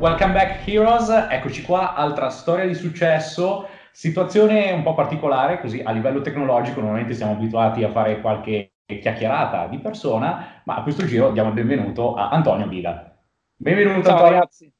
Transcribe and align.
Welcome 0.00 0.32
back 0.32 0.66
Heroes, 0.66 1.10
eccoci 1.10 1.60
qua, 1.60 1.92
altra 1.92 2.30
storia 2.30 2.64
di 2.64 2.72
successo, 2.72 3.68
situazione 3.92 4.72
un 4.72 4.82
po' 4.82 4.94
particolare, 4.94 5.60
così 5.60 5.82
a 5.84 5.90
livello 5.92 6.22
tecnologico 6.22 6.80
normalmente 6.80 7.12
siamo 7.12 7.32
abituati 7.32 7.84
a 7.84 7.90
fare 7.90 8.22
qualche 8.22 8.76
chiacchierata 8.86 9.66
di 9.66 9.78
persona, 9.78 10.62
ma 10.64 10.76
a 10.76 10.82
questo 10.82 11.04
giro 11.04 11.32
diamo 11.32 11.50
il 11.50 11.54
benvenuto 11.54 12.14
a 12.14 12.30
Antonio 12.30 12.66
Vida. 12.66 13.14
Benvenuto 13.54 14.04
Ciao 14.04 14.12
Antonio. 14.12 14.32
ragazzi. 14.32 14.72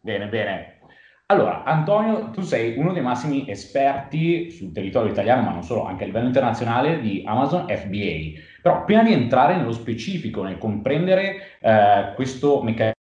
Bene, 0.00 0.26
bene. 0.28 0.78
Allora, 1.26 1.62
Antonio, 1.64 2.30
tu 2.30 2.40
sei 2.40 2.78
uno 2.78 2.94
dei 2.94 3.02
massimi 3.02 3.46
esperti 3.46 4.50
sul 4.50 4.72
territorio 4.72 5.12
italiano, 5.12 5.42
ma 5.42 5.50
non 5.50 5.62
solo, 5.62 5.84
anche 5.84 6.04
a 6.04 6.06
livello 6.06 6.28
internazionale 6.28 7.02
di 7.02 7.22
Amazon 7.26 7.66
FBA. 7.68 8.40
Però 8.62 8.84
prima 8.86 9.02
di 9.02 9.12
entrare 9.12 9.56
nello 9.56 9.72
specifico, 9.72 10.42
nel 10.42 10.56
comprendere 10.56 11.58
eh, 11.60 12.12
questo 12.14 12.62
meccanismo, 12.62 12.98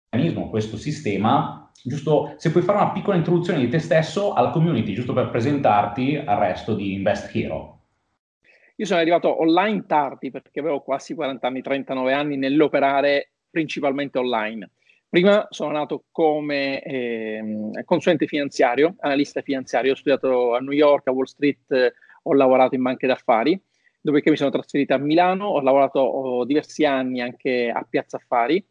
questo 0.49 0.77
sistema, 0.77 1.71
giusto 1.83 2.33
se 2.37 2.51
puoi 2.51 2.63
fare 2.63 2.79
una 2.79 2.91
piccola 2.91 3.15
introduzione 3.15 3.59
di 3.59 3.67
te 3.67 3.79
stesso 3.79 4.33
alla 4.33 4.49
community, 4.49 4.93
giusto 4.93 5.13
per 5.13 5.29
presentarti 5.29 6.15
al 6.17 6.37
resto 6.37 6.73
di 6.73 6.93
Invest 6.93 7.35
Hero. 7.35 7.79
Io 8.77 8.85
sono 8.85 8.99
arrivato 8.99 9.41
online 9.41 9.85
tardi 9.85 10.31
perché 10.31 10.59
avevo 10.59 10.81
quasi 10.81 11.13
40 11.13 11.47
anni, 11.47 11.61
39 11.61 12.13
anni 12.13 12.37
nell'operare 12.37 13.31
principalmente 13.49 14.17
online. 14.17 14.69
Prima 15.07 15.47
sono 15.49 15.71
nato 15.71 16.05
come 16.11 16.81
eh, 16.81 17.43
consulente 17.85 18.27
finanziario, 18.27 18.95
analista 18.99 19.41
finanziario, 19.41 19.93
ho 19.93 19.95
studiato 19.95 20.55
a 20.55 20.59
New 20.59 20.73
York, 20.73 21.07
a 21.07 21.11
Wall 21.11 21.23
Street, 21.23 21.71
eh, 21.71 21.93
ho 22.23 22.33
lavorato 22.33 22.75
in 22.75 22.81
banche 22.81 23.07
d'affari, 23.07 23.57
dopodiché 24.01 24.29
mi 24.29 24.35
sono 24.35 24.49
trasferito 24.49 24.93
a 24.93 24.97
Milano, 24.97 25.45
ho 25.45 25.61
lavorato 25.61 25.99
ho 25.99 26.43
diversi 26.43 26.83
anni 26.83 27.21
anche 27.21 27.71
a 27.73 27.85
Piazza 27.89 28.17
Affari 28.17 28.61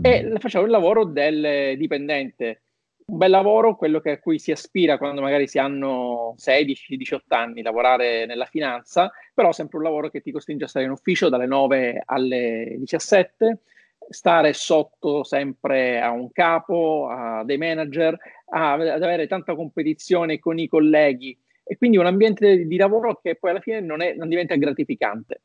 e 0.00 0.34
facevo 0.38 0.64
il 0.64 0.70
lavoro 0.70 1.04
del 1.04 1.76
dipendente. 1.76 2.62
Un 3.06 3.18
bel 3.18 3.30
lavoro, 3.30 3.76
quello 3.76 4.00
a 4.02 4.18
cui 4.18 4.38
si 4.38 4.50
aspira 4.50 4.96
quando 4.96 5.20
magari 5.20 5.46
si 5.46 5.58
hanno 5.58 6.34
16-18 6.38 7.18
anni, 7.28 7.62
lavorare 7.62 8.24
nella 8.24 8.46
finanza, 8.46 9.12
però 9.34 9.52
sempre 9.52 9.76
un 9.76 9.84
lavoro 9.84 10.08
che 10.08 10.22
ti 10.22 10.32
costringe 10.32 10.64
a 10.64 10.68
stare 10.68 10.86
in 10.86 10.90
ufficio 10.90 11.28
dalle 11.28 11.46
9 11.46 12.02
alle 12.04 12.76
17, 12.78 13.60
stare 14.08 14.52
sotto 14.54 15.22
sempre 15.22 16.00
a 16.00 16.10
un 16.10 16.32
capo, 16.32 17.08
a 17.10 17.44
dei 17.44 17.58
manager, 17.58 18.16
a, 18.46 18.72
ad 18.72 19.02
avere 19.02 19.26
tanta 19.26 19.54
competizione 19.54 20.38
con 20.38 20.58
i 20.58 20.66
colleghi 20.66 21.38
e 21.62 21.76
quindi 21.76 21.96
un 21.98 22.06
ambiente 22.06 22.66
di 22.66 22.76
lavoro 22.76 23.20
che 23.22 23.36
poi 23.36 23.50
alla 23.50 23.60
fine 23.60 23.80
non, 23.80 24.00
è, 24.00 24.14
non 24.14 24.28
diventa 24.28 24.54
gratificante. 24.54 25.42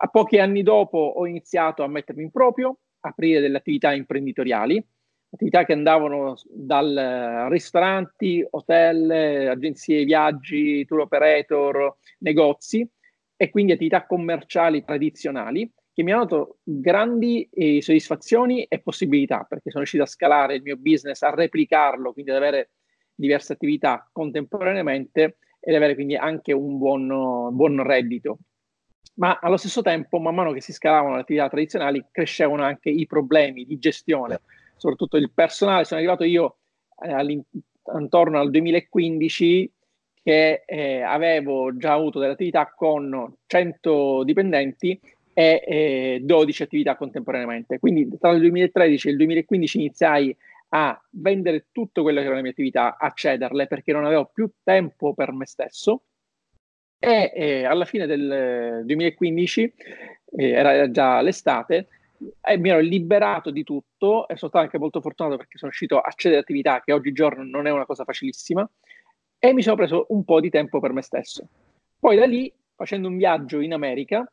A 0.00 0.06
pochi 0.08 0.38
anni 0.38 0.62
dopo 0.62 0.98
ho 0.98 1.26
iniziato 1.26 1.82
a 1.82 1.88
mettermi 1.88 2.22
in 2.22 2.30
proprio, 2.30 2.78
aprire 3.00 3.40
delle 3.40 3.58
attività 3.58 3.92
imprenditoriali, 3.92 4.84
attività 5.30 5.64
che 5.64 5.72
andavano 5.72 6.36
dal 6.48 7.46
ristoranti, 7.50 8.46
hotel, 8.50 9.48
agenzie 9.48 10.04
viaggi, 10.04 10.84
tour 10.84 11.00
operator, 11.00 11.96
negozi 12.18 12.88
e 13.36 13.50
quindi 13.50 13.72
attività 13.72 14.06
commerciali 14.06 14.82
tradizionali 14.84 15.70
che 15.98 16.04
mi 16.04 16.12
hanno 16.12 16.26
dato 16.26 16.58
grandi 16.62 17.48
eh, 17.52 17.82
soddisfazioni 17.82 18.62
e 18.64 18.80
possibilità 18.80 19.44
perché 19.48 19.70
sono 19.70 19.78
riuscito 19.78 20.04
a 20.04 20.06
scalare 20.06 20.54
il 20.54 20.62
mio 20.62 20.76
business, 20.76 21.22
a 21.22 21.30
replicarlo, 21.30 22.12
quindi 22.12 22.30
ad 22.30 22.36
avere 22.36 22.70
diverse 23.12 23.54
attività 23.54 24.08
contemporaneamente 24.12 25.38
ed 25.58 25.74
avere 25.74 25.94
quindi 25.96 26.14
anche 26.14 26.52
un 26.52 26.78
buon, 26.78 27.08
buon 27.52 27.82
reddito. 27.82 28.38
Ma 29.18 29.38
allo 29.40 29.56
stesso 29.56 29.82
tempo, 29.82 30.18
man 30.18 30.34
mano 30.34 30.52
che 30.52 30.60
si 30.60 30.72
scalavano 30.72 31.16
le 31.16 31.22
attività 31.22 31.48
tradizionali, 31.48 32.04
crescevano 32.10 32.62
anche 32.62 32.88
i 32.88 33.04
problemi 33.06 33.64
di 33.64 33.78
gestione, 33.78 34.40
soprattutto 34.76 35.16
il 35.16 35.30
personale. 35.32 35.84
Sono 35.84 35.98
arrivato 35.98 36.22
io 36.22 36.58
eh, 37.00 37.44
intorno 37.98 38.38
al 38.38 38.50
2015 38.50 39.72
che 40.22 40.62
eh, 40.64 41.00
avevo 41.00 41.76
già 41.76 41.94
avuto 41.94 42.20
delle 42.20 42.32
attività 42.32 42.72
con 42.74 43.34
100 43.46 44.22
dipendenti 44.24 45.00
e 45.34 45.64
eh, 45.66 46.20
12 46.22 46.62
attività 46.62 46.96
contemporaneamente. 46.96 47.80
Quindi 47.80 48.08
tra 48.18 48.30
il 48.30 48.40
2013 48.40 49.08
e 49.08 49.10
il 49.10 49.16
2015 49.16 49.78
iniziai 49.78 50.36
a 50.70 51.00
vendere 51.10 51.66
tutto 51.72 52.02
quello 52.02 52.18
che 52.18 52.24
erano 52.24 52.36
le 52.36 52.42
mie 52.42 52.50
attività, 52.52 52.96
a 52.98 53.10
cederle 53.12 53.66
perché 53.66 53.92
non 53.92 54.04
avevo 54.04 54.30
più 54.32 54.48
tempo 54.62 55.12
per 55.12 55.32
me 55.32 55.46
stesso. 55.46 56.02
E 56.98 57.32
eh, 57.34 57.64
alla 57.64 57.84
fine 57.84 58.06
del 58.06 58.82
2015, 58.84 59.74
eh, 60.36 60.50
era 60.50 60.90
già 60.90 61.20
l'estate, 61.20 61.88
e 62.40 62.58
mi 62.58 62.70
ero 62.70 62.80
liberato 62.80 63.50
di 63.50 63.62
tutto 63.62 64.26
e 64.26 64.36
sono 64.36 64.50
stato 64.50 64.58
anche 64.58 64.78
molto 64.78 65.00
fortunato 65.00 65.36
perché 65.36 65.56
sono 65.56 65.70
riuscito 65.70 66.00
a 66.00 66.12
cedere 66.16 66.40
attività 66.40 66.82
che 66.84 66.92
oggigiorno 66.92 67.44
non 67.44 67.66
è 67.66 67.70
una 67.70 67.86
cosa 67.86 68.04
facilissima 68.04 68.68
e 69.38 69.52
mi 69.52 69.62
sono 69.62 69.76
preso 69.76 70.06
un 70.08 70.24
po' 70.24 70.40
di 70.40 70.50
tempo 70.50 70.80
per 70.80 70.92
me 70.92 71.02
stesso. 71.02 71.48
Poi 71.98 72.16
da 72.16 72.26
lì, 72.26 72.52
facendo 72.74 73.08
un 73.08 73.16
viaggio 73.16 73.60
in 73.60 73.72
America, 73.72 74.30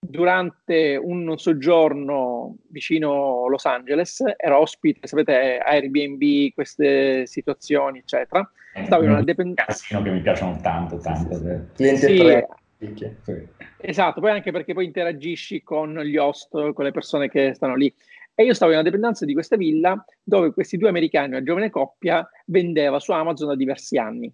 durante 0.00 0.96
un 0.96 1.34
soggiorno 1.36 2.56
vicino 2.68 3.46
Los 3.48 3.66
Angeles, 3.66 4.22
ero 4.36 4.58
ospite, 4.58 5.06
sapete, 5.06 5.58
Airbnb, 5.58 6.52
queste 6.54 7.26
situazioni, 7.26 7.98
eccetera. 7.98 8.50
Eh, 8.74 8.86
Stavo 8.86 9.04
in 9.04 9.10
una 9.10 9.22
dipendenza. 9.22 10.02
che 10.02 10.10
mi 10.10 10.20
piacciono 10.20 10.58
tanto, 10.62 10.98
tanto. 10.98 11.38
Cliente 11.74 12.46
sì, 12.78 12.96
sì. 13.22 13.48
Esatto, 13.76 14.20
poi 14.20 14.30
anche 14.30 14.52
perché 14.52 14.72
poi 14.72 14.86
interagisci 14.86 15.62
con 15.62 15.98
gli 16.00 16.16
host, 16.16 16.72
con 16.72 16.84
le 16.84 16.92
persone 16.92 17.28
che 17.28 17.52
stanno 17.54 17.76
lì. 17.76 17.92
E 18.34 18.44
io 18.44 18.54
stavo 18.54 18.70
in 18.72 18.78
una 18.78 18.86
dipendenza 18.86 19.26
di 19.26 19.34
questa 19.34 19.56
villa 19.56 20.02
dove 20.22 20.52
questi 20.52 20.78
due 20.78 20.88
americani, 20.88 21.28
una 21.28 21.42
giovane 21.42 21.68
coppia, 21.68 22.26
vendeva 22.46 22.98
su 22.98 23.12
Amazon 23.12 23.48
da 23.48 23.56
diversi 23.56 23.98
anni. 23.98 24.32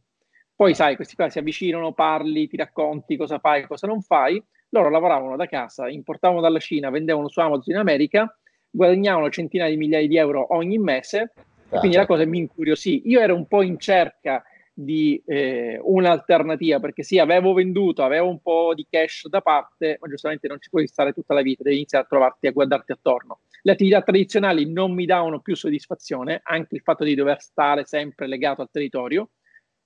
Poi, 0.54 0.74
sai, 0.74 0.94
questi 0.94 1.16
qua 1.16 1.28
si 1.28 1.40
avvicinano, 1.40 1.92
parli, 1.92 2.46
ti 2.46 2.56
racconti 2.56 3.16
cosa 3.16 3.40
fai, 3.40 3.66
cosa 3.66 3.88
non 3.88 4.00
fai 4.00 4.40
loro 4.70 4.90
lavoravano 4.90 5.36
da 5.36 5.46
casa, 5.46 5.88
importavano 5.88 6.40
dalla 6.40 6.58
Cina, 6.58 6.90
vendevano 6.90 7.28
su 7.28 7.40
Amazon 7.40 7.74
in 7.74 7.80
America, 7.80 8.36
guadagnavano 8.70 9.30
centinaia 9.30 9.70
di 9.70 9.76
migliaia 9.76 10.06
di 10.06 10.16
euro 10.16 10.54
ogni 10.54 10.78
mese, 10.78 11.32
e 11.68 11.78
quindi 11.78 11.96
la 11.96 12.06
cosa 12.06 12.24
mi 12.24 12.38
incuriosì. 12.38 13.02
Io 13.06 13.20
ero 13.20 13.34
un 13.34 13.46
po' 13.46 13.62
in 13.62 13.78
cerca 13.78 14.42
di 14.78 15.22
eh, 15.24 15.80
un'alternativa 15.82 16.78
perché 16.80 17.02
sì, 17.02 17.18
avevo 17.18 17.54
venduto, 17.54 18.02
avevo 18.02 18.28
un 18.28 18.40
po' 18.40 18.74
di 18.74 18.86
cash 18.88 19.26
da 19.28 19.40
parte, 19.40 19.96
ma 19.98 20.08
giustamente 20.08 20.48
non 20.48 20.60
ci 20.60 20.68
puoi 20.68 20.86
stare 20.86 21.14
tutta 21.14 21.32
la 21.32 21.40
vita, 21.40 21.62
devi 21.62 21.76
iniziare 21.76 22.04
a 22.04 22.08
trovarti 22.08 22.46
a 22.46 22.52
guardarti 22.52 22.92
attorno. 22.92 23.40
Le 23.62 23.72
attività 23.72 24.02
tradizionali 24.02 24.70
non 24.70 24.92
mi 24.92 25.06
davano 25.06 25.40
più 25.40 25.56
soddisfazione, 25.56 26.40
anche 26.44 26.74
il 26.74 26.82
fatto 26.82 27.04
di 27.04 27.14
dover 27.14 27.40
stare 27.40 27.84
sempre 27.86 28.26
legato 28.26 28.60
al 28.60 28.68
territorio. 28.70 29.30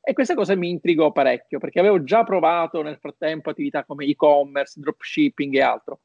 E 0.02 0.12
questa 0.12 0.34
cosa 0.34 0.54
mi 0.54 0.70
intrigò 0.70 1.12
parecchio 1.12 1.58
perché 1.58 1.78
avevo 1.78 2.02
già 2.02 2.24
provato 2.24 2.82
nel 2.82 2.98
frattempo 2.98 3.50
attività 3.50 3.84
come 3.84 4.06
e-commerce, 4.06 4.80
dropshipping 4.80 5.54
e 5.54 5.60
altro, 5.60 6.00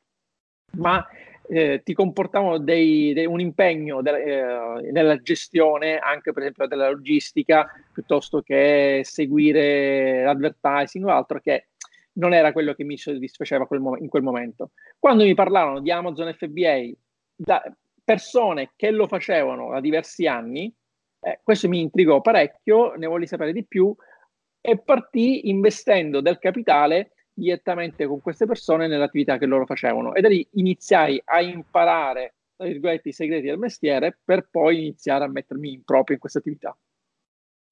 ma 0.78 1.06
eh, 1.48 1.82
ti 1.84 1.94
comportavano 1.94 2.58
dei, 2.58 3.14
dei, 3.14 3.26
un 3.26 3.40
impegno 3.40 4.02
de, 4.02 4.24
eh, 4.24 4.92
nella 4.92 5.22
gestione 5.22 6.00
anche 6.00 6.34
per 6.34 6.42
esempio 6.42 6.68
della 6.68 6.90
logistica 6.90 7.68
piuttosto 7.94 8.42
che 8.42 9.02
seguire 9.04 10.24
l'advertising 10.24 11.06
o 11.06 11.12
altro 11.12 11.40
che 11.40 11.68
non 12.14 12.34
era 12.34 12.52
quello 12.52 12.74
che 12.74 12.84
mi 12.84 12.98
soddisfaceva 12.98 13.68
quel 13.68 13.80
mom- 13.80 14.02
in 14.02 14.08
quel 14.08 14.24
momento. 14.24 14.72
Quando 15.00 15.24
mi 15.24 15.34
parlarono 15.34 15.82
di 15.82 15.92
Amazon 15.92 16.34
FBA 16.34 16.92
da 17.36 17.62
persone 18.04 18.72
che 18.76 18.92
lo 18.92 19.08
facevano 19.08 19.72
da 19.72 19.82
diversi 19.82 20.28
anni, 20.28 20.74
eh, 21.26 21.40
questo 21.42 21.68
mi 21.68 21.82
intrigò 21.82 22.22
parecchio, 22.22 22.94
ne 22.94 23.08
voglio 23.08 23.26
sapere 23.26 23.52
di 23.52 23.66
più 23.66 23.96
e 24.62 24.78
partì 24.78 25.50
investendo 25.50 26.22
del 26.22 26.38
capitale 26.38 27.14
direttamente 27.34 28.06
con 28.06 28.22
queste 28.22 28.46
persone 28.46 28.88
nell'attività 28.88 29.40
che 29.40 29.48
loro 29.48 29.66
facevano. 29.66 30.14
E 30.14 30.22
da 30.22 30.28
lì 30.28 30.48
iniziai 30.54 31.20
a 31.26 31.42
imparare, 31.42 32.36
tra 32.56 32.68
virgolette, 32.68 33.10
i 33.10 33.14
segreti 33.14 33.48
del 33.48 33.58
mestiere 33.58 34.20
per 34.24 34.48
poi 34.52 34.78
iniziare 34.78 35.24
a 35.24 35.28
mettermi 35.28 35.74
in 35.74 35.84
proprio 35.84 36.16
in 36.16 36.22
questa 36.22 36.38
attività. 36.40 36.78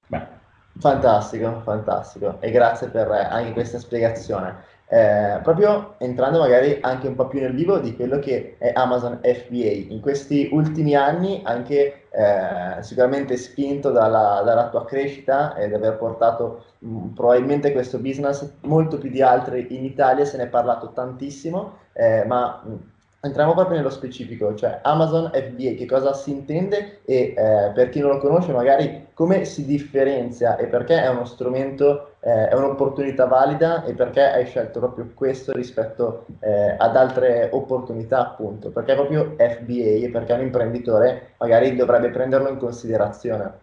Beh. 0.08 0.42
Fantastico, 0.80 1.62
fantastico. 1.62 2.42
E 2.42 2.50
grazie 2.50 2.90
per 2.90 3.08
anche 3.08 3.54
questa 3.54 3.78
spiegazione. 3.78 4.64
Eh, 4.94 5.40
proprio 5.42 5.96
entrando 5.98 6.38
magari 6.38 6.78
anche 6.82 7.08
un 7.08 7.16
po' 7.16 7.28
più 7.28 7.40
nel 7.40 7.56
vivo 7.56 7.80
di 7.80 7.96
quello 7.96 8.20
che 8.20 8.58
è 8.60 8.74
Amazon 8.76 9.22
FBA. 9.24 9.92
In 9.92 10.00
questi 10.02 10.50
ultimi 10.52 10.94
anni, 10.94 11.42
anche 11.44 12.04
eh, 12.12 12.84
sicuramente 12.84 13.36
spinto 13.38 13.90
dalla, 13.90 14.44
dalla, 14.46 14.70
tua 14.70 14.86
crescita 14.86 15.56
ed 15.56 15.74
aver 15.74 15.98
portato 15.98 16.66
mh, 16.78 16.96
mm, 16.96 17.08
probabilmente 17.16 17.72
questo 17.72 17.98
business 17.98 18.48
molto 18.62 19.00
più 19.00 19.10
di 19.10 19.24
altri 19.24 19.76
in 19.76 19.84
Italia, 19.84 20.26
se 20.26 20.38
ne 20.38 20.44
è 20.44 20.48
parlato 20.48 20.92
tantissimo, 20.94 21.78
eh, 21.94 22.24
ma 22.28 22.62
mh, 22.64 22.70
mm, 22.70 22.76
entriamo 23.22 23.54
proprio 23.56 23.78
nello 23.78 23.90
specifico, 23.90 24.54
cioè 24.54 24.78
Amazon 24.84 25.32
FBA, 25.34 25.74
che 25.76 25.88
cosa 25.88 26.14
si 26.14 26.30
intende 26.30 27.00
e 27.04 27.34
eh, 27.36 27.72
per 27.74 27.90
chi 27.90 28.00
non 28.00 28.12
lo 28.12 28.20
conosce 28.20 28.52
magari 28.52 29.03
come 29.14 29.46
si 29.46 29.66
differenzia 29.66 30.58
e 30.58 30.68
perché 30.68 31.02
è 31.02 31.10
uno 31.10 31.26
strumento, 31.26 32.16
eh, 32.22 32.50
è 32.50 32.54
un'opportunità 32.56 33.26
valida 33.26 33.84
e 33.84 33.94
perché 33.94 34.22
hai 34.22 34.46
scelto 34.46 34.80
proprio 34.80 35.12
questo 35.14 35.52
rispetto 35.54 36.26
eh, 36.40 36.76
ad 36.78 36.96
altre 36.96 37.50
opportunità, 37.52 38.20
appunto? 38.20 38.72
Perché 38.72 38.96
proprio 38.96 39.36
FBA 39.38 40.06
e 40.06 40.10
perché 40.12 40.34
un 40.34 40.42
imprenditore 40.42 41.36
magari 41.38 41.76
dovrebbe 41.76 42.10
prenderlo 42.10 42.50
in 42.50 42.58
considerazione? 42.58 43.62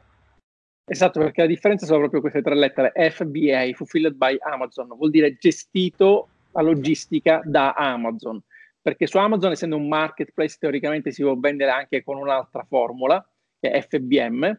Esatto, 0.85 1.21
perché 1.21 1.43
la 1.43 1.47
differenza 1.47 1.87
sono 1.87 2.01
proprio 2.01 2.21
queste 2.21 2.43
tre 2.43 2.57
lettere, 2.57 2.93
FBA, 3.11 3.71
Fulfilled 3.75 4.15
by 4.15 4.37
Amazon, 4.41 4.89
vuol 4.89 5.11
dire 5.11 5.37
gestito 5.37 6.29
la 6.53 6.63
logistica 6.63 7.41
da 7.45 7.73
Amazon, 7.75 8.43
perché 8.83 9.07
su 9.07 9.19
Amazon, 9.19 9.53
essendo 9.53 9.77
un 9.77 9.87
marketplace, 9.87 10.57
teoricamente 10.59 11.13
si 11.13 11.23
può 11.23 11.37
vendere 11.39 11.71
anche 11.71 12.03
con 12.03 12.17
un'altra 12.17 12.65
formula, 12.69 13.25
che 13.61 13.71
è 13.71 13.81
FBM, 13.83 14.59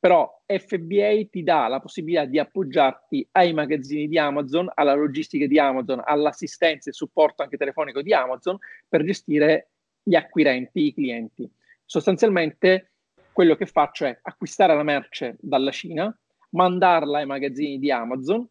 però 0.00 0.42
FBA 0.46 1.26
ti 1.30 1.42
dà 1.42 1.68
la 1.68 1.78
possibilità 1.78 2.24
di 2.24 2.38
appoggiarti 2.38 3.28
ai 3.32 3.52
magazzini 3.52 4.08
di 4.08 4.18
Amazon, 4.18 4.70
alla 4.74 4.94
logistica 4.94 5.46
di 5.46 5.58
Amazon, 5.58 6.00
all'assistenza 6.02 6.88
e 6.88 6.94
supporto 6.94 7.42
anche 7.42 7.58
telefonico 7.58 8.00
di 8.00 8.14
Amazon 8.14 8.56
per 8.88 9.04
gestire 9.04 9.68
gli 10.02 10.14
acquirenti, 10.14 10.86
i 10.86 10.94
clienti. 10.94 11.48
Sostanzialmente 11.84 12.92
quello 13.30 13.54
che 13.56 13.66
faccio 13.66 14.06
è 14.06 14.18
acquistare 14.22 14.74
la 14.74 14.82
merce 14.82 15.36
dalla 15.38 15.70
Cina, 15.70 16.18
mandarla 16.52 17.18
ai 17.18 17.26
magazzini 17.26 17.78
di 17.78 17.90
Amazon, 17.92 18.48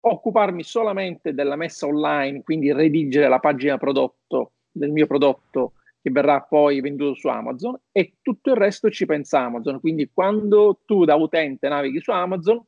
occuparmi 0.00 0.62
solamente 0.62 1.32
della 1.32 1.56
messa 1.56 1.86
online, 1.86 2.42
quindi 2.42 2.70
redigere 2.70 3.28
la 3.28 3.38
pagina 3.38 3.78
prodotto 3.78 4.52
del 4.70 4.90
mio 4.90 5.06
prodotto 5.06 5.72
che 6.02 6.10
verrà 6.10 6.40
poi 6.40 6.80
venduto 6.80 7.14
su 7.14 7.28
Amazon 7.28 7.78
e 7.92 8.14
tutto 8.20 8.50
il 8.50 8.56
resto 8.56 8.90
ci 8.90 9.06
pensa 9.06 9.40
Amazon. 9.40 9.78
Quindi 9.78 10.10
quando 10.12 10.80
tu 10.84 11.04
da 11.04 11.14
utente 11.14 11.68
navighi 11.68 12.00
su 12.00 12.10
Amazon, 12.10 12.60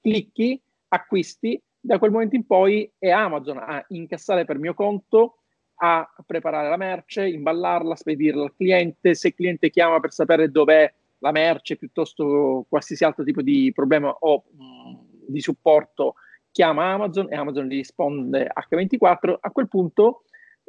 clicchi, 0.00 0.60
acquisti, 0.88 1.60
da 1.80 1.98
quel 1.98 2.12
momento 2.12 2.36
in 2.36 2.46
poi 2.46 2.90
è 2.96 3.10
Amazon 3.10 3.58
a 3.58 3.84
incassare 3.88 4.44
per 4.44 4.58
mio 4.58 4.74
conto, 4.74 5.38
a 5.74 6.08
preparare 6.24 6.68
la 6.68 6.76
merce, 6.76 7.28
imballarla, 7.28 7.96
spedirla 7.96 8.44
al 8.44 8.54
cliente. 8.54 9.16
Se 9.16 9.28
il 9.28 9.34
cliente 9.34 9.68
chiama 9.68 9.98
per 9.98 10.12
sapere 10.12 10.48
dov'è 10.48 10.92
la 11.18 11.32
merce 11.32 11.76
piuttosto 11.76 12.64
qualsiasi 12.68 13.02
altro 13.02 13.24
tipo 13.24 13.42
di 13.42 13.72
problema 13.74 14.08
o 14.20 14.44
mh, 14.52 15.30
di 15.32 15.40
supporto, 15.40 16.14
chiama 16.52 16.92
Amazon 16.92 17.26
e 17.28 17.34
Amazon 17.34 17.66
gli 17.66 17.76
risponde 17.76 18.48
H24. 18.54 19.38
A 19.40 19.50
quel 19.50 19.66
punto, 19.66 20.22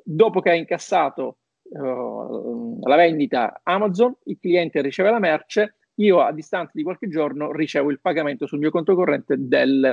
dopo 0.04 0.42
che 0.42 0.50
ha 0.50 0.56
incassato 0.56 1.38
uh, 1.74 2.80
la 2.88 2.96
vendita 2.96 3.62
Amazon, 3.64 4.16
il 4.26 4.38
cliente 4.40 4.82
riceve 4.82 5.10
la 5.10 5.20
merce, 5.20 5.76
io 5.96 6.22
a 6.22 6.32
distanza 6.32 6.72
di 6.74 6.84
qualche 6.84 7.08
giorno 7.08 7.52
ricevo 7.52 7.92
il 7.92 8.00
pagamento 8.00 8.48
sul 8.48 8.60
mio 8.60 8.72
conto 8.72 8.96
corrente 8.96 9.36
del, 9.38 9.86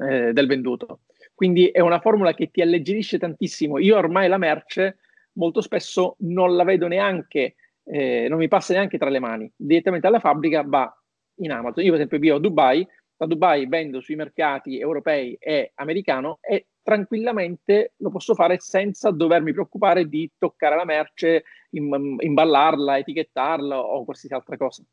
eh, 0.00 0.32
del 0.32 0.46
venduto. 0.46 1.00
Quindi 1.34 1.68
è 1.68 1.80
una 1.80 2.00
formula 2.00 2.34
che 2.34 2.50
ti 2.50 2.60
alleggerisce 2.60 3.18
tantissimo. 3.18 3.78
Io 3.78 3.96
ormai 3.96 4.28
la 4.28 4.38
merce 4.38 4.98
molto 5.34 5.60
spesso 5.60 6.16
non 6.20 6.56
la 6.56 6.64
vedo 6.64 6.88
neanche, 6.88 7.56
eh, 7.84 8.26
non 8.28 8.38
mi 8.38 8.48
passa 8.48 8.72
neanche 8.72 8.98
tra 8.98 9.10
le 9.10 9.20
mani. 9.20 9.52
Direttamente 9.54 10.06
alla 10.06 10.18
fabbrica 10.18 10.62
va 10.66 10.92
in 11.36 11.52
Amazon. 11.52 11.84
Io 11.84 11.90
per 11.90 12.00
esempio 12.00 12.18
vivo 12.18 12.36
a 12.36 12.40
Dubai, 12.40 12.86
da 13.16 13.26
Dubai 13.26 13.66
vendo 13.66 14.00
sui 14.00 14.16
mercati 14.16 14.78
europei 14.78 15.36
e 15.38 15.72
americano 15.74 16.38
e 16.40 16.66
tranquillamente 16.86 17.94
lo 17.96 18.10
posso 18.10 18.34
fare 18.34 18.60
senza 18.60 19.10
dovermi 19.10 19.52
preoccupare 19.52 20.08
di 20.08 20.30
toccare 20.38 20.76
la 20.76 20.84
merce, 20.84 21.42
imballarla, 21.70 22.98
etichettarla 22.98 23.76
o 23.76 24.04
qualsiasi 24.04 24.36
altra 24.36 24.56
cosa. 24.56 24.84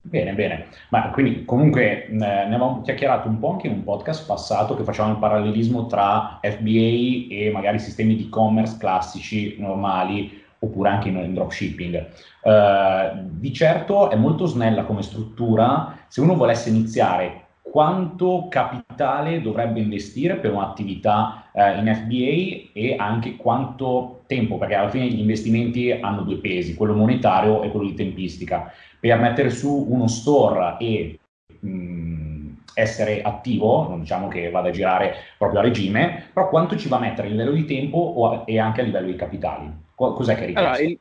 Bene, 0.00 0.32
bene. 0.32 0.68
Ma 0.88 1.10
quindi 1.10 1.44
comunque 1.44 2.06
eh, 2.06 2.10
ne 2.10 2.44
avevamo 2.44 2.80
chiacchierato 2.80 3.28
un 3.28 3.38
po' 3.38 3.50
anche 3.50 3.66
in 3.66 3.74
un 3.74 3.84
podcast 3.84 4.24
passato 4.26 4.74
che 4.76 4.84
facevamo 4.84 5.12
il 5.12 5.18
parallelismo 5.18 5.84
tra 5.84 6.38
FBA 6.42 7.28
e 7.34 7.50
magari 7.52 7.78
sistemi 7.80 8.16
di 8.16 8.26
e-commerce 8.28 8.78
classici, 8.78 9.56
normali, 9.58 10.42
oppure 10.60 10.88
anche 10.88 11.08
in, 11.08 11.16
in 11.16 11.34
dropshipping. 11.34 12.08
Uh, 12.40 13.28
di 13.28 13.52
certo 13.52 14.08
è 14.08 14.16
molto 14.16 14.46
snella 14.46 14.84
come 14.84 15.02
struttura. 15.02 15.98
Se 16.08 16.22
uno 16.22 16.34
volesse 16.34 16.70
iniziare 16.70 17.45
quanto 17.70 18.46
capitale 18.48 19.42
dovrebbe 19.42 19.80
investire 19.80 20.36
per 20.36 20.52
un'attività 20.52 21.50
eh, 21.52 21.78
in 21.78 21.94
FBA 21.94 22.70
e 22.72 22.96
anche 22.96 23.36
quanto 23.36 24.22
tempo, 24.26 24.56
perché 24.56 24.74
alla 24.74 24.88
fine 24.88 25.08
gli 25.08 25.18
investimenti 25.18 25.90
hanno 25.90 26.22
due 26.22 26.38
pesi, 26.38 26.74
quello 26.74 26.94
monetario 26.94 27.62
e 27.62 27.70
quello 27.70 27.86
di 27.86 27.94
tempistica. 27.94 28.72
Per 28.98 29.18
mettere 29.18 29.50
su 29.50 29.86
uno 29.88 30.06
store 30.06 30.76
e 30.78 31.18
mh, 31.60 31.68
mm, 31.68 32.48
essere 32.74 33.22
attivo, 33.22 33.88
non 33.88 34.00
diciamo 34.00 34.28
che 34.28 34.50
vada 34.50 34.68
a 34.68 34.72
girare 34.72 35.14
proprio 35.36 35.60
a 35.60 35.62
regime, 35.62 36.30
però 36.32 36.48
quanto 36.48 36.76
ci 36.76 36.88
va 36.88 36.96
a 36.96 37.00
mettere 37.00 37.28
a 37.28 37.30
livello 37.30 37.52
di 37.52 37.64
tempo 37.64 37.98
o, 37.98 38.44
e 38.46 38.58
anche 38.58 38.80
a 38.80 38.84
livello 38.84 39.06
di 39.06 39.16
capitali? 39.16 39.70
Cos'è 39.94 40.34
che 40.34 40.46
richiesto? 40.46 40.68
Allora, 40.68 40.82
il, 40.82 40.98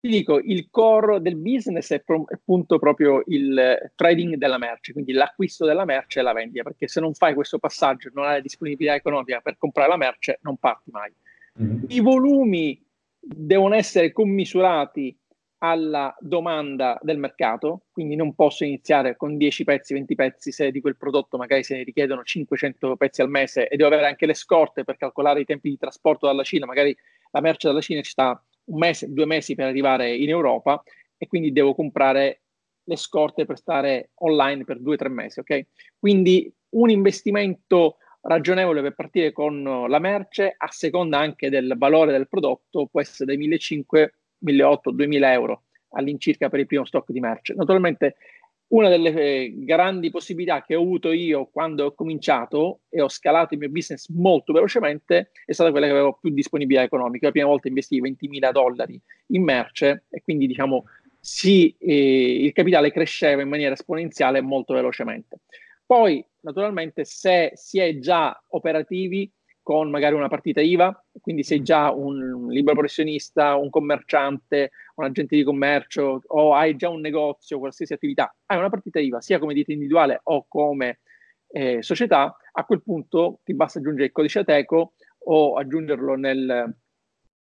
ti 0.00 0.08
dico, 0.08 0.38
il 0.38 0.68
core 0.70 1.20
del 1.20 1.36
business 1.36 1.92
è, 1.92 2.00
pro- 2.00 2.24
appunto 2.28 2.78
proprio 2.78 3.22
il 3.26 3.90
trading 3.94 4.36
della 4.36 4.58
merce, 4.58 4.92
quindi 4.92 5.12
l'acquisto 5.12 5.64
della 5.64 5.84
merce 5.84 6.20
e 6.20 6.22
la 6.22 6.32
vendita, 6.32 6.62
perché 6.62 6.88
se 6.88 7.00
non 7.00 7.14
fai 7.14 7.34
questo 7.34 7.58
passaggio, 7.58 8.10
non 8.12 8.24
hai 8.24 8.34
la 8.34 8.40
disponibilità 8.40 8.94
economica 8.94 9.40
per 9.40 9.56
comprare 9.58 9.88
la 9.88 9.96
merce, 9.96 10.38
non 10.42 10.56
parti 10.56 10.90
mai. 10.90 11.12
Mm-hmm. 11.62 11.84
I 11.88 12.00
volumi 12.00 12.84
devono 13.18 13.74
essere 13.74 14.12
commisurati 14.12 15.16
alla 15.58 16.14
domanda 16.20 16.98
del 17.02 17.18
mercato, 17.18 17.86
quindi 17.90 18.14
non 18.14 18.34
posso 18.34 18.64
iniziare 18.64 19.16
con 19.16 19.36
10 19.36 19.64
pezzi, 19.64 19.94
20 19.94 20.14
pezzi 20.14 20.52
se 20.52 20.70
di 20.70 20.80
quel 20.80 20.96
prodotto 20.96 21.38
magari 21.38 21.62
se 21.62 21.76
ne 21.76 21.82
richiedono 21.82 22.22
500 22.22 22.96
pezzi 22.96 23.22
al 23.22 23.30
mese 23.30 23.68
e 23.68 23.76
devo 23.76 23.88
avere 23.88 24.06
anche 24.06 24.26
le 24.26 24.34
scorte 24.34 24.84
per 24.84 24.96
calcolare 24.96 25.40
i 25.40 25.44
tempi 25.44 25.70
di 25.70 25.78
trasporto 25.78 26.26
dalla 26.26 26.42
Cina, 26.42 26.66
magari 26.66 26.96
la 27.30 27.40
merce 27.40 27.68
dalla 27.68 27.80
Cina 27.80 28.02
ci 28.02 28.10
sta 28.10 28.40
un 28.66 28.78
mese, 28.78 29.12
due 29.12 29.26
mesi 29.26 29.54
per 29.54 29.66
arrivare 29.66 30.14
in 30.14 30.28
Europa 30.28 30.82
e 31.16 31.26
quindi 31.26 31.52
devo 31.52 31.74
comprare 31.74 32.42
le 32.84 32.96
scorte 32.96 33.46
per 33.46 33.58
stare 33.58 34.10
online 34.16 34.64
per 34.64 34.78
due 34.80 34.94
o 34.94 34.96
tre 34.98 35.08
mesi, 35.08 35.40
ok? 35.40 35.66
Quindi 35.98 36.52
un 36.70 36.90
investimento 36.90 37.96
ragionevole 38.20 38.82
per 38.82 38.94
partire 38.94 39.32
con 39.32 39.62
la 39.62 39.98
merce, 39.98 40.54
a 40.56 40.68
seconda 40.70 41.18
anche 41.18 41.48
del 41.48 41.74
valore 41.76 42.12
del 42.12 42.28
prodotto, 42.28 42.86
può 42.86 43.00
essere 43.00 43.36
dai 43.36 43.48
1.500, 43.48 44.08
1.800, 44.44 44.94
2.000 44.94 45.32
euro 45.32 45.62
all'incirca 45.90 46.48
per 46.48 46.60
il 46.60 46.66
primo 46.66 46.84
stock 46.84 47.10
di 47.10 47.20
merce. 47.20 47.54
Naturalmente 47.54 48.16
una 48.68 48.88
delle 48.88 49.12
eh, 49.12 49.54
grandi 49.56 50.10
possibilità 50.10 50.62
che 50.62 50.74
ho 50.74 50.82
avuto 50.82 51.12
io 51.12 51.46
quando 51.46 51.84
ho 51.84 51.94
cominciato 51.94 52.80
e 52.88 53.00
ho 53.00 53.08
scalato 53.08 53.54
il 53.54 53.60
mio 53.60 53.68
business 53.68 54.08
molto 54.08 54.52
velocemente 54.52 55.30
è 55.44 55.52
stata 55.52 55.70
quella 55.70 55.86
che 55.86 55.92
avevo 55.92 56.18
più 56.20 56.30
disponibilità 56.30 56.82
economica. 56.84 57.26
La 57.26 57.32
prima 57.32 57.46
volta 57.46 57.68
investivo 57.68 58.06
20.000 58.06 58.50
dollari 58.50 59.00
in 59.28 59.42
merce 59.44 60.04
e 60.10 60.22
quindi 60.22 60.46
diciamo 60.46 60.84
sì, 61.20 61.74
eh, 61.80 62.44
il 62.44 62.52
capitale 62.52 62.92
cresceva 62.92 63.42
in 63.42 63.48
maniera 63.48 63.74
esponenziale 63.74 64.40
molto 64.40 64.74
velocemente. 64.74 65.40
Poi, 65.84 66.24
naturalmente, 66.40 67.04
se 67.04 67.50
si 67.54 67.80
è 67.80 67.98
già 67.98 68.40
operativi, 68.50 69.28
con 69.66 69.90
magari 69.90 70.14
una 70.14 70.28
partita 70.28 70.60
IVA, 70.60 71.04
quindi 71.20 71.42
sei 71.42 71.60
già 71.60 71.90
un 71.90 72.46
libero 72.50 72.76
professionista, 72.76 73.56
un 73.56 73.68
commerciante, 73.68 74.70
un 74.94 75.06
agente 75.06 75.34
di 75.34 75.42
commercio 75.42 76.22
o 76.24 76.54
hai 76.54 76.76
già 76.76 76.88
un 76.88 77.00
negozio, 77.00 77.58
qualsiasi 77.58 77.92
attività, 77.92 78.32
hai 78.46 78.58
una 78.58 78.70
partita 78.70 79.00
IVA 79.00 79.20
sia 79.20 79.40
come 79.40 79.54
ditta 79.54 79.72
individuale 79.72 80.20
o 80.22 80.46
come 80.46 81.00
eh, 81.48 81.82
società, 81.82 82.36
a 82.52 82.64
quel 82.64 82.80
punto 82.80 83.40
ti 83.42 83.54
basta 83.54 83.80
aggiungere 83.80 84.06
il 84.06 84.12
codice 84.12 84.38
Ateco 84.38 84.92
o 85.24 85.56
aggiungerlo 85.56 86.14
nel, 86.14 86.76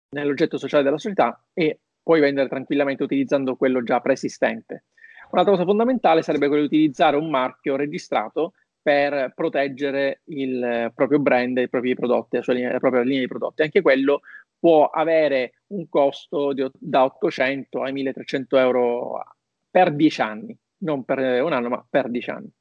nell'oggetto 0.09 0.57
sociale 0.57 0.81
della 0.81 0.97
società 0.97 1.39
e 1.53 1.81
puoi 2.01 2.21
vendere 2.21 2.49
tranquillamente 2.49 3.03
utilizzando 3.03 3.55
quello 3.55 3.83
già 3.83 3.99
preesistente. 3.99 4.85
Un'altra 5.29 5.53
cosa 5.53 5.63
fondamentale 5.63 6.23
sarebbe 6.23 6.47
quella 6.47 6.61
di 6.61 6.73
utilizzare 6.73 7.17
un 7.17 7.29
marchio 7.29 7.75
registrato 7.75 8.53
per 8.85 9.31
proteggere 9.33 10.21
il 10.25 10.91
proprio 10.93 11.17
brand, 11.17 11.57
i 11.57 11.67
propri 11.67 11.95
prodotti, 11.95 12.35
la, 12.35 12.43
sua 12.43 12.53
linea, 12.53 12.71
la 12.71 12.77
propria 12.77 13.01
linea 13.01 13.21
di 13.21 13.27
prodotti. 13.27 13.63
Anche 13.63 13.81
quello 13.81 14.21
può 14.59 14.85
avere 14.89 15.53
un 15.69 15.89
costo 15.89 16.53
di, 16.53 16.69
da 16.71 17.03
800 17.05 17.81
ai 17.81 17.91
1300 17.93 18.57
euro 18.59 19.23
per 19.71 19.91
10 19.91 20.21
anni, 20.21 20.55
non 20.83 21.03
per 21.03 21.17
un 21.17 21.51
anno, 21.51 21.69
ma 21.69 21.83
per 21.89 22.11
10 22.11 22.29
anni. 22.29 22.51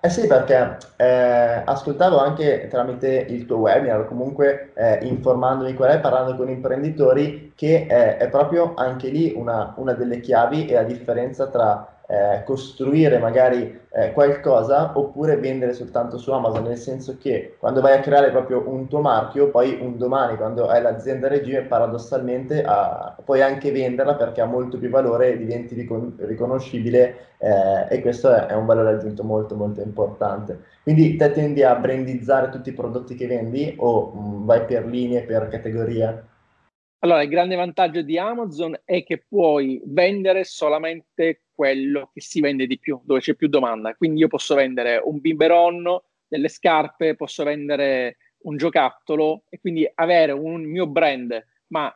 Eh 0.00 0.10
sì, 0.10 0.28
perché 0.28 0.76
eh, 0.94 1.62
ascoltavo 1.64 2.18
anche 2.18 2.68
tramite 2.70 3.26
il 3.28 3.44
tuo 3.44 3.56
webinar, 3.56 4.06
comunque 4.06 4.70
eh, 4.76 5.04
informandomi 5.06 5.74
qual 5.74 5.90
è, 5.90 5.98
parlando 5.98 6.36
con 6.36 6.48
imprenditori, 6.48 7.52
che 7.56 7.88
eh, 7.90 8.16
è 8.16 8.28
proprio 8.28 8.74
anche 8.76 9.08
lì 9.08 9.32
una, 9.34 9.74
una 9.76 9.94
delle 9.94 10.20
chiavi 10.20 10.66
e 10.66 10.74
la 10.74 10.84
differenza 10.84 11.48
tra 11.48 11.97
eh, 12.10 12.42
costruire 12.44 13.18
magari 13.18 13.80
eh, 13.90 14.12
qualcosa 14.12 14.92
oppure 14.98 15.36
vendere 15.36 15.74
soltanto 15.74 16.16
su 16.16 16.32
Amazon, 16.32 16.62
nel 16.64 16.78
senso 16.78 17.18
che 17.18 17.56
quando 17.58 17.82
vai 17.82 17.98
a 17.98 18.00
creare 18.00 18.30
proprio 18.30 18.66
un 18.66 18.88
tuo 18.88 19.00
marchio, 19.00 19.50
poi 19.50 19.76
un 19.78 19.98
domani 19.98 20.36
quando 20.38 20.68
hai 20.68 20.80
l'azienda 20.80 21.26
a 21.26 21.30
regime, 21.30 21.62
paradossalmente 21.62 22.62
a, 22.64 23.14
puoi 23.22 23.42
anche 23.42 23.70
venderla 23.70 24.14
perché 24.14 24.40
ha 24.40 24.46
molto 24.46 24.78
più 24.78 24.88
valore 24.88 25.36
diventi 25.36 25.74
ricon- 25.74 26.14
riconoscibile 26.20 27.16
eh, 27.36 27.86
e 27.90 28.00
questo 28.00 28.32
è, 28.32 28.46
è, 28.46 28.54
un 28.54 28.64
valore 28.64 28.92
aggiunto 28.92 29.22
molto 29.22 29.54
molto 29.54 29.82
importante. 29.82 30.60
Quindi 30.82 31.16
te 31.16 31.30
tendi 31.32 31.62
a 31.62 31.74
brandizzare 31.74 32.48
tutti 32.48 32.70
i 32.70 32.74
prodotti 32.74 33.14
che 33.16 33.26
vendi 33.26 33.74
o 33.76 34.12
mh, 34.14 34.18
mm, 34.18 34.46
vai 34.46 34.64
per 34.64 34.86
linee, 34.86 35.24
per 35.24 35.48
categorie? 35.48 36.24
Allora, 37.00 37.22
il 37.22 37.28
grande 37.28 37.54
vantaggio 37.54 38.02
di 38.02 38.18
Amazon 38.18 38.80
è 38.84 39.04
che 39.04 39.22
puoi 39.28 39.80
vendere 39.84 40.42
solamente 40.42 41.42
quello 41.54 42.10
che 42.12 42.20
si 42.20 42.40
vende 42.40 42.66
di 42.66 42.78
più, 42.78 43.00
dove 43.04 43.20
c'è 43.20 43.34
più 43.34 43.48
domanda. 43.48 43.94
Quindi 43.94 44.20
io 44.20 44.28
posso 44.28 44.56
vendere 44.56 45.00
un 45.04 45.20
biberon, 45.20 46.00
delle 46.26 46.48
scarpe, 46.48 47.14
posso 47.14 47.44
vendere 47.44 48.16
un 48.42 48.56
giocattolo 48.56 49.44
e 49.48 49.58
quindi 49.60 49.88
avere 49.94 50.32
un 50.32 50.62
mio 50.62 50.86
brand, 50.86 51.44
ma 51.68 51.94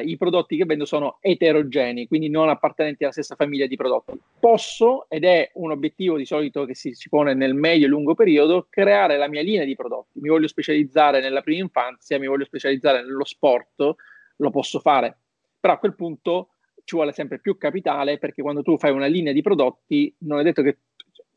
eh, 0.00 0.04
i 0.04 0.16
prodotti 0.16 0.56
che 0.56 0.64
vendo 0.64 0.84
sono 0.84 1.18
eterogenei, 1.20 2.06
quindi 2.06 2.28
non 2.28 2.48
appartenenti 2.48 3.02
alla 3.02 3.12
stessa 3.12 3.34
famiglia 3.34 3.66
di 3.66 3.76
prodotti. 3.76 4.20
Posso, 4.38 5.06
ed 5.08 5.24
è 5.24 5.50
un 5.54 5.72
obiettivo 5.72 6.16
di 6.16 6.24
solito 6.24 6.64
che 6.64 6.74
si, 6.74 6.94
si 6.94 7.08
pone 7.08 7.34
nel 7.34 7.54
medio 7.54 7.86
e 7.86 7.88
lungo 7.88 8.14
periodo, 8.14 8.66
creare 8.70 9.16
la 9.16 9.28
mia 9.28 9.42
linea 9.42 9.64
di 9.64 9.74
prodotti. 9.74 10.20
Mi 10.20 10.28
voglio 10.28 10.48
specializzare 10.48 11.20
nella 11.20 11.40
prima 11.40 11.62
infanzia, 11.62 12.18
mi 12.18 12.26
voglio 12.26 12.44
specializzare 12.44 13.02
nello 13.02 13.24
sport, 13.24 13.94
lo 14.36 14.50
posso 14.50 14.80
fare. 14.80 15.18
Però 15.60 15.72
a 15.74 15.78
quel 15.78 15.94
punto 15.94 16.48
ci 16.84 16.96
vuole 16.96 17.12
sempre 17.12 17.40
più 17.40 17.56
capitale 17.56 18.18
perché 18.18 18.42
quando 18.42 18.62
tu 18.62 18.76
fai 18.78 18.90
una 18.90 19.06
linea 19.06 19.32
di 19.32 19.42
prodotti, 19.42 20.14
non 20.20 20.40
è 20.40 20.42
detto 20.42 20.62
che 20.62 20.78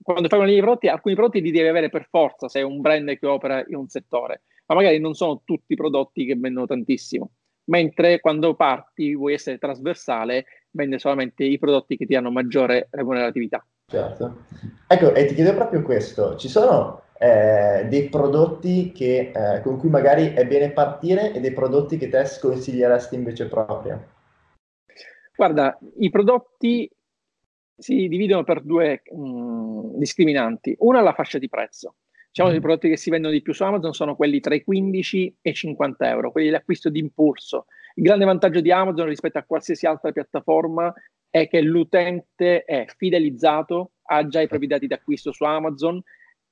quando 0.02 0.28
fai 0.28 0.40
una 0.40 0.48
linea 0.48 0.62
di 0.62 0.68
prodotti, 0.68 0.88
alcuni 0.88 1.16
prodotti 1.16 1.42
li 1.42 1.52
devi 1.52 1.68
avere 1.68 1.90
per 1.90 2.08
forza 2.10 2.48
se 2.48 2.60
è 2.60 2.64
un 2.64 2.82
brand 2.82 3.18
che 3.18 3.26
opera 3.26 3.64
in 3.68 3.76
un 3.76 3.88
settore, 3.88 4.44
ma 4.66 4.76
magari 4.76 5.00
non 5.00 5.14
sono 5.14 5.42
tutti 5.44 5.74
i 5.74 5.76
prodotti 5.76 6.26
che 6.26 6.36
vendono 6.36 6.66
tantissimo. 6.66 7.32
Mentre 7.66 8.22
quando 8.22 8.56
parti 8.56 9.14
vuoi 9.16 9.34
essere 9.34 9.58
trasversale, 9.58 10.46
vende 10.72 11.00
solamente 11.00 11.44
i 11.44 11.60
prodotti 11.60 11.98
che 11.98 12.06
ti 12.06 12.16
hanno 12.16 12.32
maggiore 12.32 12.88
remuneratività. 12.92 13.66
Certo. 13.90 14.44
Ecco, 14.88 15.14
e 15.14 15.26
ti 15.26 15.34
chiedo 15.34 15.54
proprio 15.54 15.82
questo. 15.82 16.38
Ci 16.38 16.48
sono 16.48 17.02
eh, 17.20 17.86
dei 17.88 18.10
prodotti 18.10 18.92
che, 18.92 19.32
eh, 19.34 19.62
con 19.62 19.78
cui 19.78 19.90
magari 19.90 20.34
è 20.34 20.46
bene 20.46 20.72
partire 20.72 21.34
e 21.34 21.40
dei 21.40 21.54
prodotti 21.54 21.98
che 21.98 22.10
te 22.10 22.26
sconsiglieresti 22.26 23.16
invece 23.16 23.48
proprio? 23.48 24.16
Guarda, 25.36 25.78
i 25.98 26.10
prodotti 26.10 26.90
si 27.78 28.08
dividono 28.08 28.44
per 28.44 28.62
due 28.62 29.04
mh, 29.12 29.20
mm, 29.20 29.98
discriminanti. 29.98 30.76
Una 30.80 31.00
è 31.00 31.04
la 31.04 31.14
fascia 31.14 31.38
di 31.38 31.50
prezzo. 31.50 31.96
Diciamo 32.28 32.50
che 32.50 32.56
i 32.56 32.60
mm. 32.60 32.64
prodotti 32.64 32.90
che 32.90 32.98
si 32.98 33.10
vendono 33.10 33.34
di 33.34 33.42
più 33.42 33.54
su 33.54 33.64
Amazon 33.64 33.94
sono 33.94 34.16
quelli 34.16 34.40
tra 34.40 34.56
i 34.56 34.64
15 34.64 35.38
e 35.42 35.50
i 35.50 35.54
50 35.54 36.10
euro, 36.10 36.32
quelli 36.32 36.50
di 36.50 36.56
acquisto 36.56 36.90
d'impulso. 36.90 37.66
Il 37.96 38.04
grande 38.04 38.26
vantaggio 38.26 38.62
di 38.62 38.72
Amazon 38.72 39.08
rispetto 39.08 39.40
a 39.40 39.44
qualsiasi 39.44 39.88
altra 39.88 40.12
piattaforma 40.12 40.94
è 41.30 41.48
che 41.48 41.62
l'utente 41.62 42.64
è 42.64 42.86
fidelizzato, 42.96 43.92
ha 44.04 44.28
già 44.28 44.42
i 44.42 44.48
propri 44.48 44.68
dati 44.68 44.88
d'acquisto 44.88 45.32
su 45.32 45.44
Amazon 45.44 46.02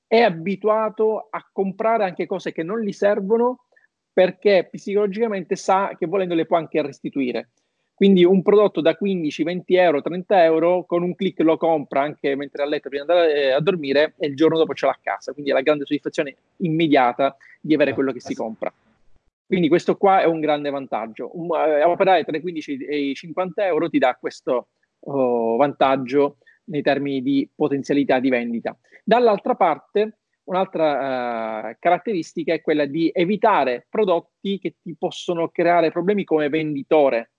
è 0.07 0.21
abituato 0.21 1.27
a 1.29 1.47
comprare 1.51 2.03
anche 2.03 2.25
cose 2.25 2.51
che 2.51 2.63
non 2.63 2.79
gli 2.79 2.91
servono 2.91 3.65
perché 4.13 4.67
psicologicamente 4.71 5.55
sa 5.55 5.95
che 5.97 6.05
volendo 6.05 6.35
le 6.35 6.45
può 6.45 6.57
anche 6.57 6.81
restituire. 6.81 7.49
Quindi 7.93 8.25
un 8.25 8.41
prodotto 8.41 8.81
da 8.81 8.95
15, 8.95 9.43
20 9.43 9.75
euro, 9.75 10.01
30 10.01 10.43
euro, 10.43 10.83
con 10.85 11.01
un 11.01 11.15
clic 11.15 11.39
lo 11.39 11.55
compra 11.57 12.01
anche 12.01 12.35
mentre 12.35 12.63
è 12.63 12.65
a 12.65 12.69
letto 12.69 12.89
prima 12.89 13.05
di 13.05 13.11
andare 13.11 13.33
eh, 13.35 13.51
a 13.51 13.59
dormire 13.61 14.15
e 14.17 14.27
il 14.27 14.35
giorno 14.35 14.57
dopo 14.57 14.73
ce 14.73 14.85
l'ha 14.85 14.91
a 14.91 14.99
casa. 15.01 15.31
Quindi 15.31 15.51
è 15.51 15.53
la 15.53 15.61
grande 15.61 15.85
soddisfazione 15.85 16.35
immediata 16.57 17.35
di 17.61 17.73
avere 17.73 17.93
quello 17.93 18.11
che 18.11 18.19
si 18.19 18.35
compra. 18.35 18.71
Quindi 19.45 19.69
questo 19.69 19.95
qua 19.95 20.21
è 20.21 20.25
un 20.25 20.39
grande 20.41 20.69
vantaggio. 20.69 21.29
Um, 21.33 21.53
eh, 21.55 21.83
operare 21.83 22.25
tra 22.25 22.35
i 22.35 22.41
15 22.41 22.77
e 22.85 23.09
i 23.09 23.13
50 23.15 23.65
euro 23.65 23.89
ti 23.89 23.99
dà 23.99 24.17
questo 24.19 24.67
oh, 24.99 25.55
vantaggio 25.55 26.37
nei 26.65 26.81
termini 26.81 27.21
di 27.21 27.49
potenzialità 27.53 28.19
di 28.19 28.29
vendita. 28.29 28.77
Dall'altra 29.03 29.55
parte, 29.55 30.19
un'altra 30.45 31.69
uh, 31.69 31.75
caratteristica 31.79 32.53
è 32.53 32.61
quella 32.61 32.85
di 32.85 33.09
evitare 33.13 33.85
prodotti 33.89 34.59
che 34.59 34.75
ti 34.81 34.95
possono 34.97 35.49
creare 35.49 35.91
problemi 35.91 36.23
come 36.23 36.49
venditore, 36.49 37.31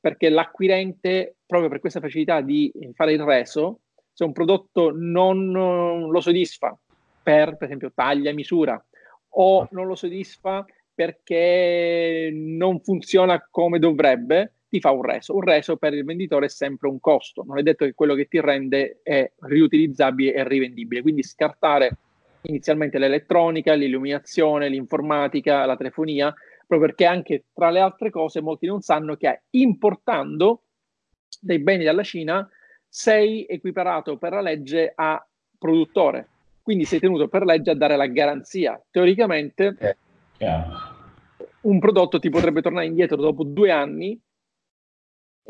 perché 0.00 0.28
l'acquirente, 0.28 1.36
proprio 1.46 1.68
per 1.70 1.80
questa 1.80 2.00
facilità 2.00 2.40
di 2.40 2.72
fare 2.94 3.12
il 3.12 3.22
reso, 3.22 3.80
se 4.12 4.24
un 4.24 4.32
prodotto 4.32 4.92
non 4.92 5.52
lo 5.52 6.20
soddisfa 6.20 6.76
per, 7.22 7.56
per 7.56 7.66
esempio, 7.66 7.92
taglia 7.94 8.32
misura 8.32 8.82
o 9.30 9.68
non 9.70 9.86
lo 9.86 9.94
soddisfa 9.94 10.64
perché 10.92 12.30
non 12.32 12.80
funziona 12.80 13.46
come 13.48 13.78
dovrebbe, 13.78 14.54
ti 14.68 14.80
fa 14.80 14.90
un 14.90 15.02
reso. 15.02 15.34
Un 15.34 15.42
reso 15.42 15.76
per 15.76 15.94
il 15.94 16.04
venditore 16.04 16.46
è 16.46 16.50
sempre 16.50 16.88
un 16.88 17.00
costo, 17.00 17.44
non 17.46 17.58
è 17.58 17.62
detto 17.62 17.84
che 17.84 17.94
quello 17.94 18.14
che 18.14 18.26
ti 18.26 18.40
rende 18.40 19.00
è 19.02 19.30
riutilizzabile 19.40 20.34
e 20.34 20.46
rivendibile, 20.46 21.02
quindi 21.02 21.22
scartare 21.22 21.96
inizialmente 22.42 22.98
l'elettronica, 22.98 23.74
l'illuminazione, 23.74 24.68
l'informatica, 24.68 25.64
la 25.66 25.76
telefonia, 25.76 26.32
proprio 26.66 26.88
perché 26.88 27.06
anche 27.06 27.44
tra 27.52 27.70
le 27.70 27.80
altre 27.80 28.10
cose 28.10 28.40
molti 28.40 28.66
non 28.66 28.80
sanno 28.80 29.16
che 29.16 29.42
importando 29.50 30.62
dei 31.40 31.58
beni 31.58 31.84
dalla 31.84 32.02
Cina 32.02 32.48
sei 32.88 33.44
equiparato 33.46 34.16
per 34.16 34.32
la 34.32 34.40
legge 34.40 34.92
a 34.94 35.24
produttore, 35.58 36.28
quindi 36.62 36.84
sei 36.84 37.00
tenuto 37.00 37.28
per 37.28 37.44
legge 37.44 37.70
a 37.70 37.74
dare 37.74 37.96
la 37.96 38.06
garanzia. 38.06 38.80
Teoricamente 38.90 39.76
eh, 39.78 39.96
un 41.62 41.78
prodotto 41.78 42.18
ti 42.18 42.30
potrebbe 42.30 42.62
tornare 42.62 42.86
indietro 42.86 43.16
dopo 43.16 43.42
due 43.44 43.70
anni 43.70 44.18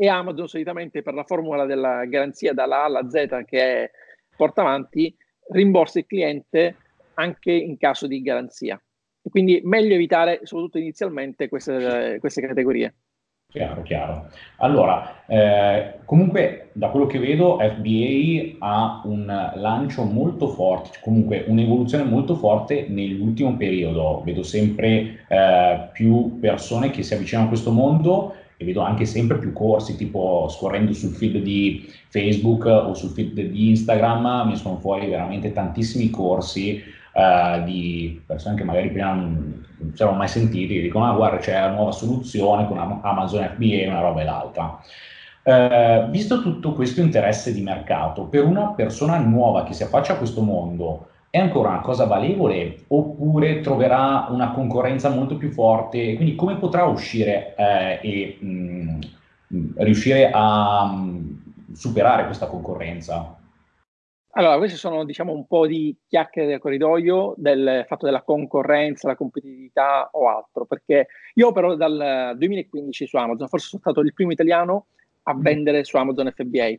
e 0.01 0.07
Amazon 0.07 0.47
solitamente 0.47 1.03
per 1.03 1.13
la 1.13 1.25
formula 1.25 1.67
della 1.67 2.05
garanzia 2.05 2.53
dalla 2.53 2.83
A 2.83 2.85
alla 2.85 3.09
Z 3.11 3.43
che 3.45 3.91
porta 4.37 4.61
avanti 4.61 5.13
rimborsa 5.51 5.99
il 5.99 6.07
cliente 6.07 6.77
anche 7.15 7.51
in 7.51 7.77
caso 7.77 8.07
di 8.07 8.23
garanzia. 8.23 8.81
Quindi 9.29 9.61
meglio 9.65 9.95
evitare, 9.95 10.41
soprattutto 10.45 10.79
inizialmente, 10.79 11.49
queste, 11.49 12.19
queste 12.21 12.41
categorie. 12.41 12.95
Chiaro, 13.51 13.83
chiaro. 13.83 14.29
Allora, 14.59 15.25
eh, 15.27 16.01
comunque 16.05 16.69
da 16.75 16.91
quello 16.91 17.07
che 17.07 17.19
vedo 17.19 17.59
FBA 17.59 18.57
ha 18.59 19.01
un 19.05 19.53
lancio 19.55 20.05
molto 20.05 20.49
forte, 20.49 20.99
comunque 21.03 21.45
un'evoluzione 21.49 22.05
molto 22.05 22.37
forte 22.37 22.87
nell'ultimo 22.89 23.57
periodo. 23.57 24.23
Vedo 24.25 24.43
sempre 24.43 25.25
eh, 25.29 25.89
più 25.93 26.39
persone 26.39 26.91
che 26.91 27.03
si 27.03 27.15
avvicinano 27.15 27.47
a 27.47 27.51
questo 27.51 27.73
mondo 27.73 28.35
e 28.61 28.65
vedo 28.65 28.81
anche 28.81 29.05
sempre 29.05 29.39
più 29.39 29.53
corsi, 29.53 29.97
tipo 29.97 30.49
scorrendo 30.51 30.93
sul 30.93 31.15
feed 31.15 31.39
di 31.39 31.89
Facebook 32.09 32.65
o 32.65 32.93
sul 32.93 33.11
feed 33.11 33.41
di 33.41 33.69
Instagram, 33.71 34.49
mi 34.49 34.57
sono 34.57 34.79
fuori 34.79 35.07
veramente 35.07 35.53
tantissimi 35.53 36.11
corsi 36.11 36.83
uh, 37.13 37.63
di 37.63 38.21
persone 38.27 38.57
che 38.57 38.65
magari 38.65 38.91
prima 38.91 39.13
non, 39.13 39.65
non 39.79 39.93
si 39.95 40.03
erano 40.03 40.19
mai 40.19 40.27
sentiti, 40.27 40.81
dicono, 40.81 41.09
ah 41.09 41.15
guarda 41.15 41.39
c'è 41.39 41.53
la 41.53 41.71
nuova 41.71 41.93
soluzione 41.93 42.67
con 42.67 42.79
Amazon 42.79 43.49
FBA, 43.55 43.89
una 43.89 44.01
roba 44.01 44.23
e 44.23 44.25
l'altra. 44.25 44.81
Uh, 45.45 46.11
visto 46.11 46.43
tutto 46.43 46.73
questo 46.73 47.01
interesse 47.01 47.53
di 47.53 47.63
mercato, 47.63 48.25
per 48.25 48.45
una 48.45 48.73
persona 48.73 49.19
nuova 49.19 49.63
che 49.63 49.73
si 49.73 49.85
affaccia 49.85 50.15
a 50.15 50.17
questo 50.17 50.43
mondo, 50.43 51.11
è 51.31 51.39
ancora 51.39 51.71
una 51.71 51.81
cosa 51.81 52.07
valevole 52.07 52.85
oppure 52.89 53.61
troverà 53.61 54.29
una 54.31 54.53
concorrenza 54.53 55.11
molto 55.11 55.37
più 55.37 55.51
forte 55.51 56.15
quindi 56.15 56.35
come 56.35 56.57
potrà 56.57 56.85
uscire 56.85 57.55
eh, 57.57 58.01
e 58.03 58.39
mh, 58.41 58.99
mm, 59.55 59.71
riuscire 59.77 60.31
a 60.33 60.87
mh, 60.87 61.11
mm, 61.71 61.73
superare 61.73 62.25
questa 62.25 62.47
concorrenza? 62.47 63.37
Allora, 64.33 64.57
queste 64.59 64.77
sono 64.77 65.05
diciamo 65.05 65.33
un 65.33 65.47
po' 65.47 65.67
di 65.67 65.97
chiacchiere 66.07 66.47
del 66.47 66.61
corridoio 66.61 67.35
del 67.37 67.85
fatto 67.89 68.05
della 68.05 68.23
concorrenza, 68.23 69.09
la 69.09 69.17
competitività 69.17 70.11
o 70.13 70.29
altro, 70.29 70.65
perché 70.65 71.09
io 71.35 71.49
opero 71.49 71.75
dal 71.75 72.35
2015 72.37 73.07
su 73.07 73.17
Amazon, 73.17 73.49
forse 73.49 73.69
sono 73.69 73.83
stato 73.83 74.01
il 74.01 74.13
primo 74.13 74.31
italiano 74.31 74.87
a 75.25 75.35
mm. 75.35 75.41
vendere 75.41 75.85
su 75.85 75.97
Amazon 75.97 76.31
FBA. 76.33 76.75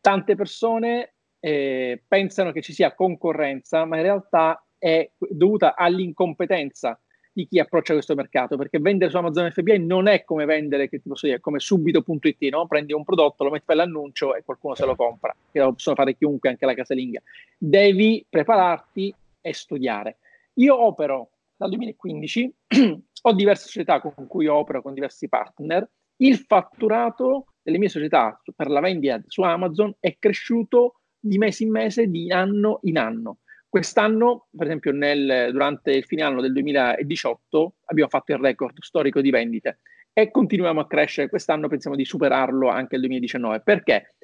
Tante 0.00 0.36
persone 0.36 1.15
eh, 1.46 2.02
pensano 2.08 2.50
che 2.50 2.60
ci 2.60 2.72
sia 2.72 2.92
concorrenza, 2.92 3.84
ma 3.84 3.98
in 3.98 4.02
realtà 4.02 4.66
è 4.76 5.08
dovuta 5.16 5.76
all'incompetenza 5.76 7.00
di 7.32 7.46
chi 7.46 7.60
approccia 7.60 7.92
questo 7.92 8.16
mercato, 8.16 8.56
perché 8.56 8.80
vendere 8.80 9.12
su 9.12 9.16
Amazon 9.16 9.52
FBA 9.52 9.76
non 9.78 10.08
è 10.08 10.24
come 10.24 10.44
vendere, 10.44 10.88
che 10.88 11.00
ti 11.00 11.08
posso 11.08 11.26
dire, 11.26 11.38
come 11.38 11.60
subito.it, 11.60 12.42
no? 12.50 12.66
prendi 12.66 12.92
un 12.92 13.04
prodotto, 13.04 13.44
lo 13.44 13.50
metti 13.50 13.64
per 13.64 13.76
l'annuncio 13.76 14.34
e 14.34 14.42
qualcuno 14.42 14.74
se 14.74 14.86
lo 14.86 14.96
compra, 14.96 15.36
che 15.52 15.60
lo 15.60 15.70
possono 15.70 15.94
fare 15.94 16.16
chiunque, 16.16 16.48
anche 16.48 16.66
la 16.66 16.74
casalinga. 16.74 17.22
Devi 17.56 18.26
prepararti 18.28 19.14
e 19.40 19.52
studiare. 19.52 20.16
Io 20.54 20.76
opero 20.76 21.30
dal 21.54 21.68
2015, 21.68 22.54
ho 23.22 23.32
diverse 23.34 23.66
società 23.66 24.00
con 24.00 24.26
cui 24.26 24.48
opero, 24.48 24.82
con 24.82 24.94
diversi 24.94 25.28
partner, 25.28 25.88
il 26.16 26.38
fatturato 26.38 27.52
delle 27.62 27.78
mie 27.78 27.88
società 27.88 28.40
per 28.56 28.68
la 28.68 28.80
vendita 28.80 29.22
su 29.28 29.42
Amazon 29.42 29.94
è 30.00 30.16
cresciuto 30.18 31.02
di 31.26 31.38
mese 31.38 31.64
in 31.64 31.70
mese, 31.70 32.06
di 32.08 32.30
anno 32.30 32.78
in 32.82 32.98
anno. 32.98 33.38
Quest'anno, 33.68 34.48
per 34.56 34.66
esempio, 34.66 34.92
nel, 34.92 35.50
durante 35.52 35.90
il 35.90 36.04
fine 36.04 36.22
anno 36.22 36.40
del 36.40 36.52
2018 36.52 37.74
abbiamo 37.86 38.08
fatto 38.08 38.32
il 38.32 38.38
record 38.38 38.80
storico 38.80 39.20
di 39.20 39.30
vendite 39.30 39.80
e 40.12 40.30
continuiamo 40.30 40.80
a 40.80 40.86
crescere. 40.86 41.28
Quest'anno 41.28 41.68
pensiamo 41.68 41.96
di 41.96 42.04
superarlo 42.04 42.68
anche 42.68 42.92
nel 42.92 43.00
2019. 43.00 43.60
Perché? 43.60 44.14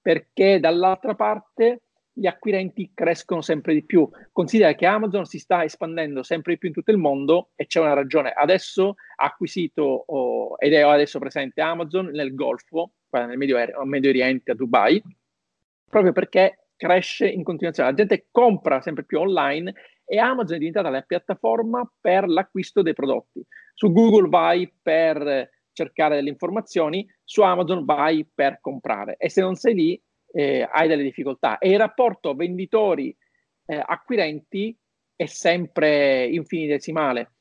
Perché 0.00 0.60
dall'altra 0.60 1.14
parte 1.14 1.82
gli 2.12 2.26
acquirenti 2.26 2.92
crescono 2.94 3.40
sempre 3.40 3.74
di 3.74 3.84
più. 3.84 4.08
Considera 4.32 4.74
che 4.74 4.86
Amazon 4.86 5.24
si 5.24 5.38
sta 5.38 5.64
espandendo 5.64 6.22
sempre 6.22 6.52
di 6.52 6.58
più 6.58 6.68
in 6.68 6.74
tutto 6.74 6.90
il 6.90 6.98
mondo 6.98 7.50
e 7.54 7.66
c'è 7.66 7.80
una 7.80 7.94
ragione. 7.94 8.30
Adesso 8.30 8.94
ha 9.16 9.24
acquisito 9.24 9.82
oh, 9.82 10.58
ed 10.58 10.72
è 10.74 10.80
adesso 10.80 11.18
presente 11.18 11.60
Amazon 11.60 12.06
nel 12.06 12.34
Golfo, 12.34 12.94
nel 13.10 13.36
Medio, 13.36 13.58
Medio 13.84 14.10
Oriente, 14.10 14.52
a 14.52 14.54
Dubai, 14.54 15.02
proprio 15.92 16.12
perché 16.12 16.68
cresce 16.74 17.28
in 17.28 17.44
continuazione. 17.44 17.90
La 17.90 17.96
gente 17.96 18.28
compra 18.30 18.80
sempre 18.80 19.04
più 19.04 19.20
online 19.20 19.74
e 20.06 20.18
Amazon 20.18 20.56
è 20.56 20.58
diventata 20.58 20.88
la 20.88 21.02
piattaforma 21.02 21.86
per 22.00 22.26
l'acquisto 22.26 22.80
dei 22.80 22.94
prodotti. 22.94 23.44
Su 23.74 23.92
Google 23.92 24.30
vai 24.30 24.72
per 24.80 25.50
cercare 25.70 26.14
delle 26.14 26.30
informazioni, 26.30 27.06
su 27.22 27.42
Amazon 27.42 27.84
vai 27.84 28.26
per 28.26 28.60
comprare 28.62 29.16
e 29.18 29.28
se 29.28 29.42
non 29.42 29.54
sei 29.54 29.74
lì 29.74 30.02
eh, 30.32 30.66
hai 30.70 30.88
delle 30.88 31.02
difficoltà 31.02 31.58
e 31.58 31.68
il 31.68 31.78
rapporto 31.78 32.34
venditori-acquirenti 32.34 34.68
eh, 34.68 34.76
è 35.14 35.26
sempre 35.26 36.24
infinitesimale. 36.24 37.32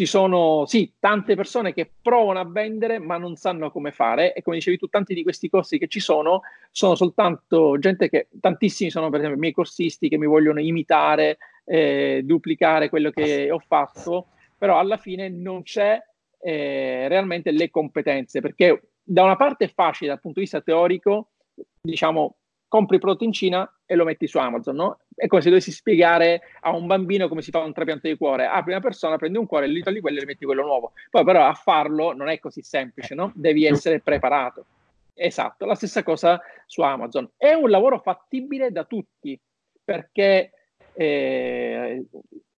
Ci 0.00 0.06
sono 0.06 0.64
sì 0.64 0.94
tante 0.98 1.34
persone 1.34 1.74
che 1.74 1.90
provano 2.00 2.40
a 2.40 2.46
vendere 2.46 2.98
ma 2.98 3.18
non 3.18 3.36
sanno 3.36 3.70
come 3.70 3.92
fare. 3.92 4.32
E 4.32 4.40
come 4.40 4.56
dicevi 4.56 4.78
tu 4.78 4.86
tanti 4.86 5.12
di 5.12 5.22
questi 5.22 5.50
corsi 5.50 5.76
che 5.76 5.88
ci 5.88 6.00
sono 6.00 6.40
sono 6.70 6.94
soltanto 6.94 7.78
gente 7.78 8.08
che 8.08 8.28
tantissimi 8.40 8.88
sono 8.88 9.10
per 9.10 9.18
esempio 9.18 9.36
i 9.36 9.40
miei 9.42 9.52
corsisti 9.52 10.08
che 10.08 10.16
mi 10.16 10.24
vogliono 10.24 10.58
imitare, 10.58 11.36
eh, 11.66 12.22
duplicare 12.24 12.88
quello 12.88 13.10
che 13.10 13.50
ho 13.50 13.58
fatto, 13.58 14.28
però 14.56 14.78
alla 14.78 14.96
fine 14.96 15.28
non 15.28 15.64
c'è 15.64 16.02
eh, 16.40 17.06
realmente 17.06 17.50
le 17.50 17.68
competenze 17.68 18.40
perché 18.40 18.92
da 19.02 19.22
una 19.22 19.36
parte 19.36 19.66
è 19.66 19.70
facile 19.70 20.08
dal 20.08 20.20
punto 20.20 20.38
di 20.38 20.46
vista 20.46 20.62
teorico 20.62 21.32
diciamo 21.78 22.36
compri 22.70 22.94
il 22.94 23.00
prodotto 23.00 23.24
in 23.24 23.32
Cina 23.32 23.68
e 23.84 23.96
lo 23.96 24.04
metti 24.04 24.28
su 24.28 24.38
Amazon, 24.38 24.76
no? 24.76 25.00
È 25.12 25.26
come 25.26 25.42
se 25.42 25.48
dovessi 25.48 25.72
spiegare 25.72 26.40
a 26.60 26.70
un 26.70 26.86
bambino 26.86 27.28
come 27.28 27.42
si 27.42 27.50
fa 27.50 27.58
un 27.58 27.72
trapianto 27.72 28.06
di 28.06 28.16
cuore. 28.16 28.46
Ah, 28.46 28.62
prima 28.62 28.78
persona 28.78 29.16
prendi 29.16 29.38
un 29.38 29.46
cuore, 29.46 29.68
gli 29.68 29.82
togli 29.82 30.00
quello 30.00 30.18
e 30.18 30.22
gli 30.22 30.26
metti 30.26 30.44
quello 30.44 30.62
nuovo. 30.62 30.92
Poi 31.10 31.24
però 31.24 31.44
a 31.44 31.52
farlo 31.52 32.12
non 32.14 32.28
è 32.28 32.38
così 32.38 32.62
semplice, 32.62 33.16
no? 33.16 33.32
Devi 33.34 33.66
essere 33.66 33.98
preparato. 33.98 34.66
Esatto, 35.14 35.66
la 35.66 35.74
stessa 35.74 36.04
cosa 36.04 36.40
su 36.64 36.80
Amazon. 36.82 37.28
È 37.36 37.52
un 37.52 37.68
lavoro 37.70 37.98
fattibile 37.98 38.70
da 38.70 38.84
tutti, 38.84 39.38
perché 39.84 40.52
eh, 40.92 42.04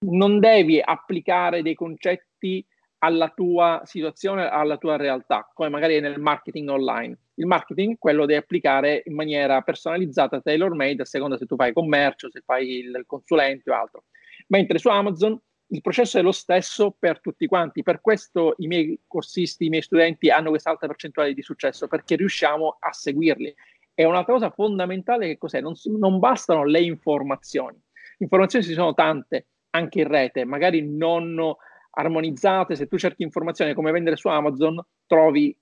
non 0.01 0.39
devi 0.39 0.79
applicare 0.79 1.63
dei 1.63 1.75
concetti 1.75 2.63
alla 3.03 3.29
tua 3.31 3.83
situazione, 3.85 4.49
alla 4.49 4.77
tua 4.77 4.97
realtà, 4.97 5.51
come 5.53 5.69
magari 5.69 6.01
nel 6.01 6.21
marketing 6.21 6.69
online 6.69 7.19
il 7.37 7.47
marketing 7.47 7.95
è 7.95 7.99
quello 7.99 8.27
di 8.27 8.35
applicare 8.35 9.03
in 9.07 9.15
maniera 9.15 9.61
personalizzata, 9.63 10.41
tailor 10.41 10.75
made, 10.75 11.03
a 11.03 11.07
seconda 11.07 11.37
se 11.37 11.47
tu 11.47 11.57
fai 11.57 11.73
commercio, 11.73 12.31
se 12.31 12.43
fai 12.45 12.79
il 12.79 13.05
consulente 13.07 13.71
o 13.71 13.75
altro. 13.75 14.05
Mentre 14.49 14.79
su 14.79 14.89
Amazon 14.89 15.39
il 15.69 15.81
processo 15.81 16.19
è 16.19 16.23
lo 16.23 16.33
stesso 16.33 16.95
per 16.99 17.21
tutti 17.21 17.47
quanti. 17.47 17.83
Per 17.83 18.03
questo 18.03 18.55
i 18.59 18.67
miei 18.67 19.01
corsisti, 19.07 19.67
i 19.67 19.69
miei 19.71 19.81
studenti 19.81 20.29
hanno 20.29 20.51
questa 20.51 20.69
alta 20.69 20.87
percentuale 20.87 21.33
di 21.33 21.41
successo, 21.41 21.89
perché 21.89 22.17
riusciamo 22.17 22.77
a 22.79 22.93
seguirli. 22.93 23.55
E 23.95 24.05
un'altra 24.05 24.35
cosa 24.35 24.51
fondamentale 24.51 25.29
che 25.29 25.39
cos'è? 25.39 25.61
Non, 25.61 25.73
non 25.99 26.19
bastano 26.19 26.65
le 26.65 26.83
informazioni. 26.83 27.81
Informazioni 28.19 28.65
ci 28.65 28.75
sono 28.75 28.93
tante, 28.93 29.47
anche 29.71 30.01
in 30.01 30.09
rete, 30.09 30.45
magari 30.45 30.87
non 30.87 31.55
armonizzate. 31.93 32.75
Se 32.75 32.87
tu 32.87 32.99
cerchi 32.99 33.23
informazioni 33.23 33.75
come 33.75 33.91
vendere 33.91 34.17
su 34.17 34.29
Amazon, 34.29 34.81
trovi 35.07 35.57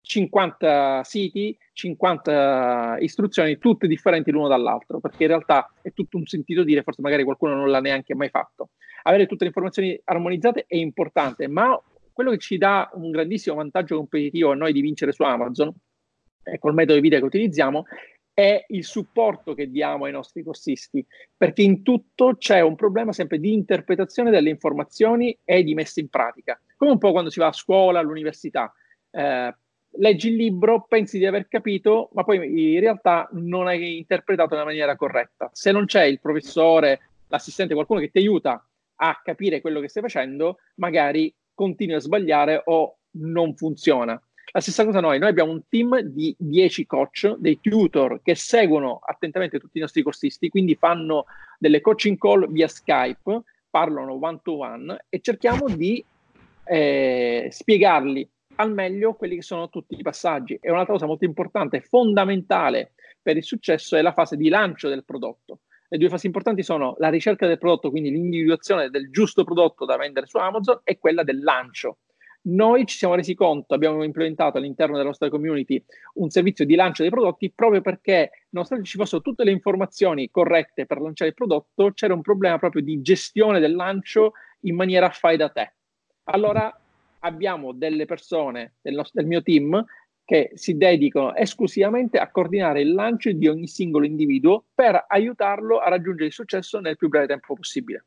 50 0.00 1.02
siti, 1.02 1.56
50 1.72 2.98
istruzioni, 3.00 3.58
tutte 3.58 3.88
differenti 3.88 4.30
l'uno 4.30 4.48
dall'altro, 4.48 5.00
perché 5.00 5.24
in 5.24 5.30
realtà 5.30 5.72
è 5.82 5.92
tutto 5.92 6.16
un 6.16 6.26
sentito 6.26 6.62
dire, 6.62 6.82
forse 6.82 7.02
magari 7.02 7.24
qualcuno 7.24 7.54
non 7.54 7.68
l'ha 7.68 7.80
neanche 7.80 8.14
mai 8.14 8.28
fatto. 8.28 8.70
Avere 9.02 9.26
tutte 9.26 9.42
le 9.42 9.48
informazioni 9.48 10.00
armonizzate 10.04 10.64
è 10.68 10.76
importante, 10.76 11.48
ma 11.48 11.78
quello 12.12 12.30
che 12.30 12.38
ci 12.38 12.56
dà 12.56 12.88
un 12.94 13.10
grandissimo 13.10 13.56
vantaggio 13.56 13.96
competitivo 13.96 14.52
a 14.52 14.54
noi 14.54 14.72
di 14.72 14.80
vincere 14.80 15.12
su 15.12 15.22
Amazon, 15.22 15.74
e 16.44 16.58
col 16.60 16.74
metodo 16.74 16.94
di 16.94 17.00
video 17.00 17.18
che 17.18 17.24
utilizziamo, 17.24 17.84
è 18.36 18.66
il 18.68 18.84
supporto 18.84 19.54
che 19.54 19.70
diamo 19.70 20.04
ai 20.04 20.12
nostri 20.12 20.42
corsisti, 20.42 21.02
perché 21.34 21.62
in 21.62 21.82
tutto 21.82 22.36
c'è 22.36 22.60
un 22.60 22.74
problema 22.74 23.14
sempre 23.14 23.38
di 23.38 23.54
interpretazione 23.54 24.30
delle 24.30 24.50
informazioni 24.50 25.38
e 25.42 25.62
di 25.64 25.72
messa 25.72 26.00
in 26.00 26.10
pratica, 26.10 26.60
come 26.76 26.90
un 26.90 26.98
po' 26.98 27.12
quando 27.12 27.30
si 27.30 27.40
va 27.40 27.46
a 27.46 27.52
scuola, 27.52 27.98
all'università. 27.98 28.70
Eh, 29.10 29.54
leggi 29.92 30.28
il 30.28 30.36
libro, 30.36 30.84
pensi 30.86 31.16
di 31.16 31.24
aver 31.24 31.48
capito, 31.48 32.10
ma 32.12 32.24
poi 32.24 32.74
in 32.74 32.80
realtà 32.80 33.26
non 33.32 33.68
hai 33.68 33.96
interpretato 33.96 34.52
nella 34.52 34.66
maniera 34.66 34.96
corretta. 34.96 35.48
Se 35.54 35.72
non 35.72 35.86
c'è 35.86 36.04
il 36.04 36.20
professore, 36.20 37.08
l'assistente, 37.28 37.72
qualcuno 37.72 38.00
che 38.00 38.10
ti 38.10 38.18
aiuta 38.18 38.62
a 38.96 39.20
capire 39.24 39.62
quello 39.62 39.80
che 39.80 39.88
stai 39.88 40.02
facendo, 40.02 40.58
magari 40.74 41.34
continui 41.54 41.94
a 41.94 42.00
sbagliare 42.00 42.60
o 42.66 42.98
non 43.12 43.54
funziona. 43.54 44.20
La 44.52 44.60
stessa 44.60 44.84
cosa 44.84 45.00
noi, 45.00 45.18
noi 45.18 45.28
abbiamo 45.28 45.52
un 45.52 45.62
team 45.68 45.98
di 46.00 46.34
10 46.38 46.86
coach, 46.86 47.34
dei 47.36 47.58
tutor 47.60 48.20
che 48.22 48.34
seguono 48.34 49.00
attentamente 49.04 49.58
tutti 49.58 49.78
i 49.78 49.80
nostri 49.80 50.02
corsisti, 50.02 50.48
quindi 50.48 50.76
fanno 50.76 51.26
delle 51.58 51.80
coaching 51.80 52.16
call 52.16 52.50
via 52.50 52.68
Skype, 52.68 53.42
parlano 53.68 54.18
one 54.20 54.40
to 54.42 54.58
one 54.58 55.04
e 55.08 55.20
cerchiamo 55.20 55.68
di 55.68 56.02
eh, 56.64 57.48
spiegarli 57.50 58.28
al 58.56 58.72
meglio 58.72 59.14
quelli 59.14 59.36
che 59.36 59.42
sono 59.42 59.68
tutti 59.68 59.98
i 59.98 60.02
passaggi. 60.02 60.58
E 60.60 60.70
un'altra 60.70 60.94
cosa 60.94 61.06
molto 61.06 61.24
importante, 61.24 61.80
fondamentale 61.80 62.92
per 63.20 63.36
il 63.36 63.44
successo, 63.44 63.96
è 63.96 64.02
la 64.02 64.12
fase 64.12 64.36
di 64.36 64.48
lancio 64.48 64.88
del 64.88 65.04
prodotto. 65.04 65.60
Le 65.88 65.98
due 65.98 66.08
fasi 66.08 66.26
importanti 66.26 66.62
sono 66.62 66.96
la 66.98 67.08
ricerca 67.08 67.46
del 67.46 67.58
prodotto, 67.58 67.90
quindi 67.90 68.10
l'individuazione 68.10 68.90
del 68.90 69.10
giusto 69.10 69.44
prodotto 69.44 69.84
da 69.84 69.96
vendere 69.96 70.26
su 70.26 70.36
Amazon, 70.38 70.80
e 70.82 70.98
quella 70.98 71.22
del 71.22 71.42
lancio. 71.42 71.98
Noi 72.48 72.86
ci 72.86 72.96
siamo 72.96 73.16
resi 73.16 73.34
conto, 73.34 73.74
abbiamo 73.74 74.04
implementato 74.04 74.58
all'interno 74.58 74.94
della 74.94 75.08
nostra 75.08 75.28
community 75.28 75.82
un 76.14 76.30
servizio 76.30 76.64
di 76.64 76.76
lancio 76.76 77.02
dei 77.02 77.10
prodotti 77.10 77.50
proprio 77.50 77.80
perché, 77.80 78.30
nonostante 78.50 78.84
ci 78.84 78.96
fossero 78.96 79.20
tutte 79.20 79.42
le 79.42 79.50
informazioni 79.50 80.30
corrette 80.30 80.86
per 80.86 81.00
lanciare 81.00 81.30
il 81.30 81.36
prodotto, 81.36 81.92
c'era 81.92 82.14
un 82.14 82.20
problema 82.20 82.58
proprio 82.58 82.82
di 82.82 83.02
gestione 83.02 83.58
del 83.58 83.74
lancio 83.74 84.34
in 84.60 84.76
maniera 84.76 85.10
fai 85.10 85.36
da 85.36 85.48
te. 85.48 85.72
Allora 86.24 86.72
abbiamo 87.20 87.72
delle 87.72 88.04
persone 88.04 88.74
del, 88.80 88.94
nostro, 88.94 89.20
del 89.20 89.28
mio 89.28 89.42
team 89.42 89.84
che 90.24 90.52
si 90.54 90.76
dedicano 90.76 91.34
esclusivamente 91.34 92.18
a 92.18 92.30
coordinare 92.30 92.80
il 92.80 92.92
lancio 92.94 93.32
di 93.32 93.48
ogni 93.48 93.66
singolo 93.66 94.04
individuo 94.04 94.66
per 94.72 95.04
aiutarlo 95.08 95.78
a 95.78 95.88
raggiungere 95.88 96.26
il 96.26 96.32
successo 96.32 96.78
nel 96.78 96.96
più 96.96 97.08
breve 97.08 97.26
tempo 97.26 97.54
possibile. 97.54 98.04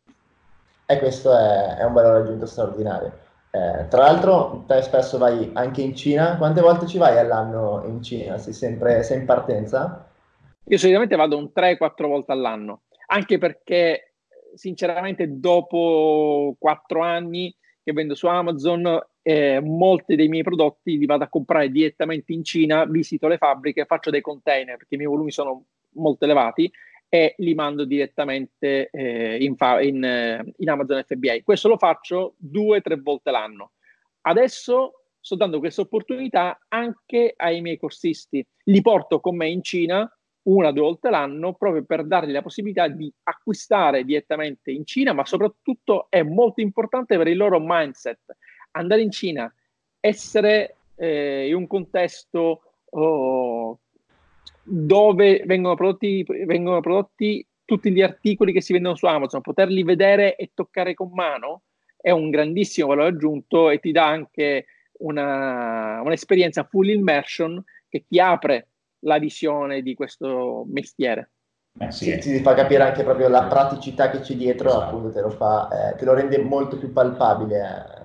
E 0.86 0.97
questo 0.97 1.38
è, 1.38 1.78
è 1.78 1.84
un 1.84 1.93
valore 1.93 2.23
aggiunto 2.23 2.45
straordinario. 2.45 3.28
Eh, 3.52 3.88
tra 3.88 4.02
l'altro, 4.04 4.64
te 4.68 4.82
spesso 4.82 5.18
vai 5.18 5.50
anche 5.54 5.82
in 5.82 5.96
Cina. 5.96 6.38
Quante 6.38 6.62
volte 6.62 6.86
ci 6.86 6.98
vai 6.98 7.18
all'anno 7.18 7.84
in 7.88 8.02
Cina? 8.04 8.38
Sei 8.38 8.54
sempre 8.54 9.02
sei 9.04 9.20
in 9.20 9.26
partenza? 9.26 10.08
Io 10.66 10.78
solitamente 10.78 11.16
vado 11.16 11.38
un 11.38 11.50
3-4 11.54 12.08
volte 12.08 12.32
all'anno, 12.32 12.84
anche 13.08 13.40
perché 13.40 14.14
sinceramente 14.54 15.40
dopo 15.40 16.56
4 16.60 17.02
anni 17.02 17.56
che 17.84 17.92
vendo 17.92 18.14
su 18.14 18.28
Amazon, 18.28 19.00
eh, 19.24 19.60
molti 19.62 20.16
dei 20.16 20.28
miei 20.28 20.44
prodotti 20.44 20.98
li 20.98 21.06
vado 21.08 21.24
a 21.24 21.30
comprare 21.30 21.72
direttamente 21.72 22.34
in 22.34 22.44
Cina, 22.44 22.86
visito 22.86 23.28
le 23.28 23.38
fabbriche, 23.38 23.86
faccio 23.86 24.12
dei 24.12 24.22
container 24.22 24.78
perché 24.78 24.94
i 24.94 24.98
miei 24.98 25.10
volumi 25.10 25.32
sono 25.32 25.66
molto 25.94 26.26
elevati 26.26 26.72
e 27.10 27.34
li 27.38 27.56
mando 27.56 27.86
direttamente 27.86 28.89
eh, 28.91 29.43
in, 29.43 29.56
fa- 29.56 29.82
in, 29.82 30.04
eh, 30.04 30.54
in, 30.58 30.69
Amazon 30.69 31.04
FBA. 31.06 31.41
Questo 31.43 31.67
lo 31.67 31.78
faccio 31.78 32.36
due 32.38 32.78
o 32.78 32.82
tre 32.82 32.98
volte 32.98 33.32
l'anno. 33.32 33.72
Adesso 34.22 35.06
sto 35.19 35.36
dando 35.36 35.60
questa 35.60 35.82
opportunità 35.82 36.60
anche 36.67 37.34
ai 37.36 37.62
miei 37.62 37.78
corsisti. 37.78 38.45
Li 38.65 38.82
porto 38.82 39.19
con 39.19 39.36
me 39.36 39.50
in 39.50 39.63
Cina 39.63 40.10
una 40.43 40.69
o 40.69 40.72
due 40.72 40.84
volte 40.84 41.10
l'anno 41.10 41.54
proprio 41.54 41.84
per 41.84 42.06
dargli 42.06 42.32
la 42.32 42.41
possibilità 42.41 42.88
di 42.88 43.12
acquistare 43.24 44.04
direttamente 44.04 44.72
in 44.72 44.86
Cina, 44.86 45.12
ma 45.12 45.26
soprattutto 45.26 46.08
è 46.10 46.22
molto 46.22 46.62
importante 46.62 47.17
per 47.17 47.28
il 47.28 47.38
loro 47.38 47.60
mindset. 47.60 48.38
Andare 48.72 49.02
in 49.02 49.12
Cina, 49.12 49.54
essere 50.00 50.78
eh, 50.95 51.48
in 51.48 51.56
un 51.56 51.67
contesto 51.67 52.62
oh, 52.86 53.80
dove 54.69 55.43
vengono 55.45 55.75
prodotti, 55.75 56.23
vengono 56.45 56.79
prodotti 56.82 57.45
tutti 57.65 57.91
gli 57.91 58.01
articoli 58.01 58.53
che 58.53 58.62
si 58.62 58.73
vendono 58.73 58.95
su 58.95 59.05
Amazon, 59.05 59.41
poterli 59.41 59.84
vedere 59.84 60.36
e 60.36 60.51
toccare 60.53 60.93
con 60.93 61.10
mano 61.13 61.63
è 62.01 62.12
un 62.12 62.29
grandissimo 62.29 62.88
valore 62.88 63.10
aggiunto 63.10 63.69
e 63.69 63.79
ti 63.79 63.91
dà 63.91 64.08
anche 64.08 64.65
una, 64.99 66.01
un'esperienza 66.01 66.63
full 66.63 66.88
immersion 66.88 67.62
che 67.88 68.05
ti 68.08 68.19
apre 68.19 68.69
la 68.99 69.17
visione 69.17 69.82
di 69.82 69.93
questo 69.95 70.65
mestiere. 70.69 71.32
Eh 71.79 71.91
sì, 71.91 72.17
ti, 72.17 72.32
ti, 72.32 72.39
fa 72.39 72.53
capire 72.53 72.84
anche 72.84 73.03
proprio 73.03 73.27
la 73.27 73.43
praticità 73.43 74.10
che 74.10 74.19
c'è 74.19 74.36
dietro, 74.36 74.69
esatto. 74.69 74.84
appunto 74.84 75.12
te 75.12 75.21
lo, 75.21 75.29
fa, 75.29 75.91
eh, 75.91 75.95
te 75.95 76.05
lo 76.05 76.13
rende 76.13 76.38
molto 76.39 76.77
più 76.77 76.91
palpabile. 76.91 77.99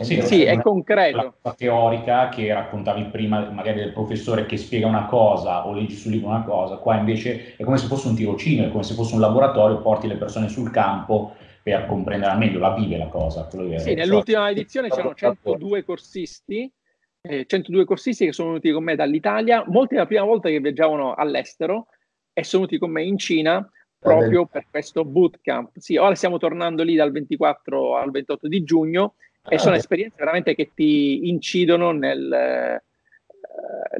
Sì, 0.00 0.20
sì 0.22 0.42
è 0.44 0.60
concreto. 0.60 1.34
La 1.42 1.52
teorica 1.52 2.28
che 2.30 2.52
raccontavi 2.52 3.04
prima, 3.04 3.50
magari 3.50 3.80
del 3.80 3.92
professore 3.92 4.46
che 4.46 4.56
spiega 4.56 4.86
una 4.86 5.06
cosa 5.06 5.66
o 5.66 5.74
leggi 5.74 5.94
sul 5.94 6.12
libro 6.12 6.28
una 6.28 6.42
cosa, 6.42 6.76
qua 6.76 6.96
invece 6.96 7.56
è 7.56 7.64
come 7.64 7.76
se 7.76 7.86
fosse 7.86 8.08
un 8.08 8.16
tirocinio, 8.16 8.66
è 8.66 8.70
come 8.70 8.82
se 8.82 8.94
fosse 8.94 9.14
un 9.14 9.20
laboratorio, 9.20 9.82
porti 9.82 10.06
le 10.06 10.16
persone 10.16 10.48
sul 10.48 10.70
campo 10.70 11.34
per 11.62 11.86
comprendere 11.86 12.34
meglio, 12.36 12.58
la 12.58 12.72
vive 12.72 12.96
la 12.96 13.08
cosa. 13.08 13.48
Sì, 13.50 13.94
nell'ultima 13.94 14.48
edizione 14.50 14.88
c'erano 14.88 15.14
102 15.14 15.84
corsisti, 15.84 16.72
eh, 17.20 17.44
102 17.44 17.84
corsisti 17.84 18.24
che 18.24 18.32
sono 18.32 18.48
venuti 18.48 18.70
con 18.70 18.82
me 18.82 18.96
dall'Italia, 18.96 19.62
molti 19.66 19.96
la 19.96 20.06
prima 20.06 20.24
volta 20.24 20.48
che 20.48 20.60
viaggiavano 20.60 21.14
all'estero 21.14 21.88
e 22.32 22.42
sono 22.44 22.64
venuti 22.64 22.78
con 22.78 22.90
me 22.90 23.02
in 23.02 23.18
Cina 23.18 23.68
proprio 23.98 24.46
per 24.46 24.64
questo 24.70 25.04
bootcamp. 25.04 25.76
Sì, 25.76 25.96
ora 25.98 26.14
stiamo 26.14 26.38
tornando 26.38 26.82
lì 26.82 26.96
dal 26.96 27.10
24 27.10 27.96
al 27.96 28.10
28 28.10 28.48
di 28.48 28.64
giugno 28.64 29.16
e 29.48 29.58
sono 29.58 29.74
ah, 29.74 29.78
esperienze 29.78 30.16
veramente 30.18 30.54
che 30.54 30.72
ti 30.74 31.28
incidono 31.28 31.92
nel, 31.92 32.32
eh, 32.32 32.82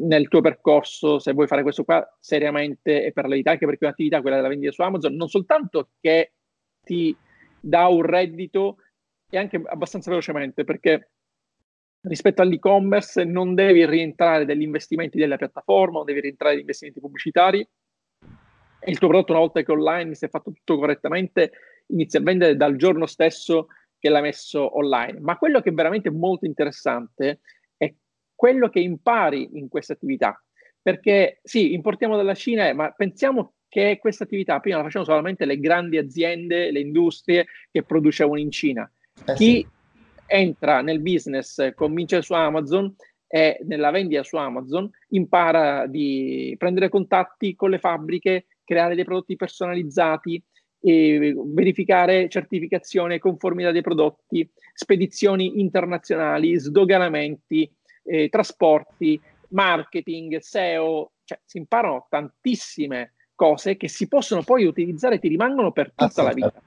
nel 0.01 0.29
tuo 0.29 0.41
percorso, 0.41 1.19
se 1.19 1.33
vuoi 1.33 1.47
fare 1.47 1.63
questo 1.63 1.85
qua 1.85 2.07
seriamente 2.21 3.05
e 3.05 3.13
per 3.13 3.27
vita, 3.27 3.53
anche 3.53 3.67
perché 3.67 3.85
è 3.85 3.87
un'attività, 3.87 4.21
quella 4.21 4.37
della 4.37 4.49
vendita 4.49 4.73
su 4.73 4.83
Amazon, 4.83 5.15
non 5.15 5.29
soltanto 5.29 5.91
che 6.01 6.33
ti 6.83 7.17
dà 7.59 7.87
un 7.89 8.03
reddito 8.03 8.77
e 9.31 9.39
anche 9.39 9.61
abbastanza 9.65 10.11
velocemente, 10.11 10.65
perché 10.65 11.11
rispetto 12.03 12.43
all'e-commerce 12.43 13.25
non 13.25 13.55
devi 13.55 13.85
rientrare 13.87 14.45
degli 14.45 14.63
investimenti 14.63 15.19
della 15.19 15.37
piattaforma, 15.37 15.99
non 15.99 16.07
devi 16.07 16.21
rientrare 16.21 16.53
degli 16.53 16.63
investimenti 16.63 17.01
pubblicitari, 17.01 17.67
e 18.83 18.91
il 18.91 18.99
tuo 18.99 19.09
prodotto 19.09 19.33
una 19.33 19.43
volta 19.43 19.63
che 19.63 19.73
online 19.73 20.15
si 20.15 20.25
è 20.25 20.29
fatto 20.29 20.53
tutto 20.53 20.79
correttamente 20.79 21.53
inizia 21.89 22.21
a 22.21 22.23
vendere 22.23 22.57
dal 22.57 22.77
giorno 22.77 23.05
stesso 23.05 23.67
che 24.01 24.09
l'hai 24.09 24.23
messo 24.23 24.77
online. 24.77 25.21
Ma 25.21 25.37
quello 25.37 25.61
che 25.61 25.71
è 25.71 25.73
veramente 25.73 26.11
molto 26.11 26.47
interessante 26.47 27.41
è 27.77 27.95
quello 28.35 28.69
che 28.69 28.81
impari 28.81 29.51
in 29.53 29.69
questa 29.69 29.93
attività. 29.93 30.43
Perché 30.83 31.41
sì, 31.43 31.75
importiamo 31.75 32.17
dalla 32.17 32.35
Cina, 32.35 32.73
ma 32.73 32.91
pensiamo 32.91 33.53
che 33.69 33.99
questa 34.01 34.25
attività 34.25 34.59
prima 34.59 34.79
la 34.79 34.83
facevano 34.83 35.11
solamente 35.11 35.45
le 35.45 35.61
grandi 35.61 35.99
aziende, 35.99 36.73
le 36.73 36.81
industrie 36.81 37.47
che 37.71 37.83
producevano 37.85 38.41
in 38.41 38.51
Cina. 38.51 38.91
Eh 39.27 39.35
Chi 39.35 39.45
sì. 39.45 39.67
entra 40.27 40.81
nel 40.81 41.01
business, 41.01 41.75
comincia 41.75 42.23
su 42.23 42.33
Amazon 42.33 42.93
e 43.29 43.61
nella 43.63 43.91
vendita 43.91 44.25
su 44.25 44.37
Amazon 44.37 44.91
impara 45.11 45.87
di 45.87 46.55
prendere 46.59 46.89
contatti 46.89 47.55
con 47.55 47.71
le 47.71 47.79
fabbriche, 47.79 48.47
creare 48.65 48.97
dei 48.97 49.05
prodotti 49.05 49.37
personalizzati, 49.37 50.43
verificare 50.81 52.29
certificazione 52.29 53.17
e 53.17 53.19
conformità 53.19 53.71
dei 53.71 53.83
prodotti, 53.83 54.49
spedizioni 54.73 55.61
internazionali, 55.61 56.59
sdoganamenti, 56.59 57.71
eh, 58.05 58.29
trasporti, 58.29 59.21
marketing, 59.51 60.39
SEO, 60.39 61.13
cioè 61.25 61.39
si 61.45 61.59
imparano 61.59 62.07
tantissime 62.09 63.13
cose 63.35 63.77
che 63.77 63.89
si 63.89 64.09
possono 64.09 64.43
poi 64.43 64.65
utilizzare 64.65 65.17
e 65.17 65.19
ti 65.19 65.29
rimangono 65.29 65.73
per 65.73 65.93
tutta 65.95 66.23
la 66.23 66.33
vita. 66.33 66.63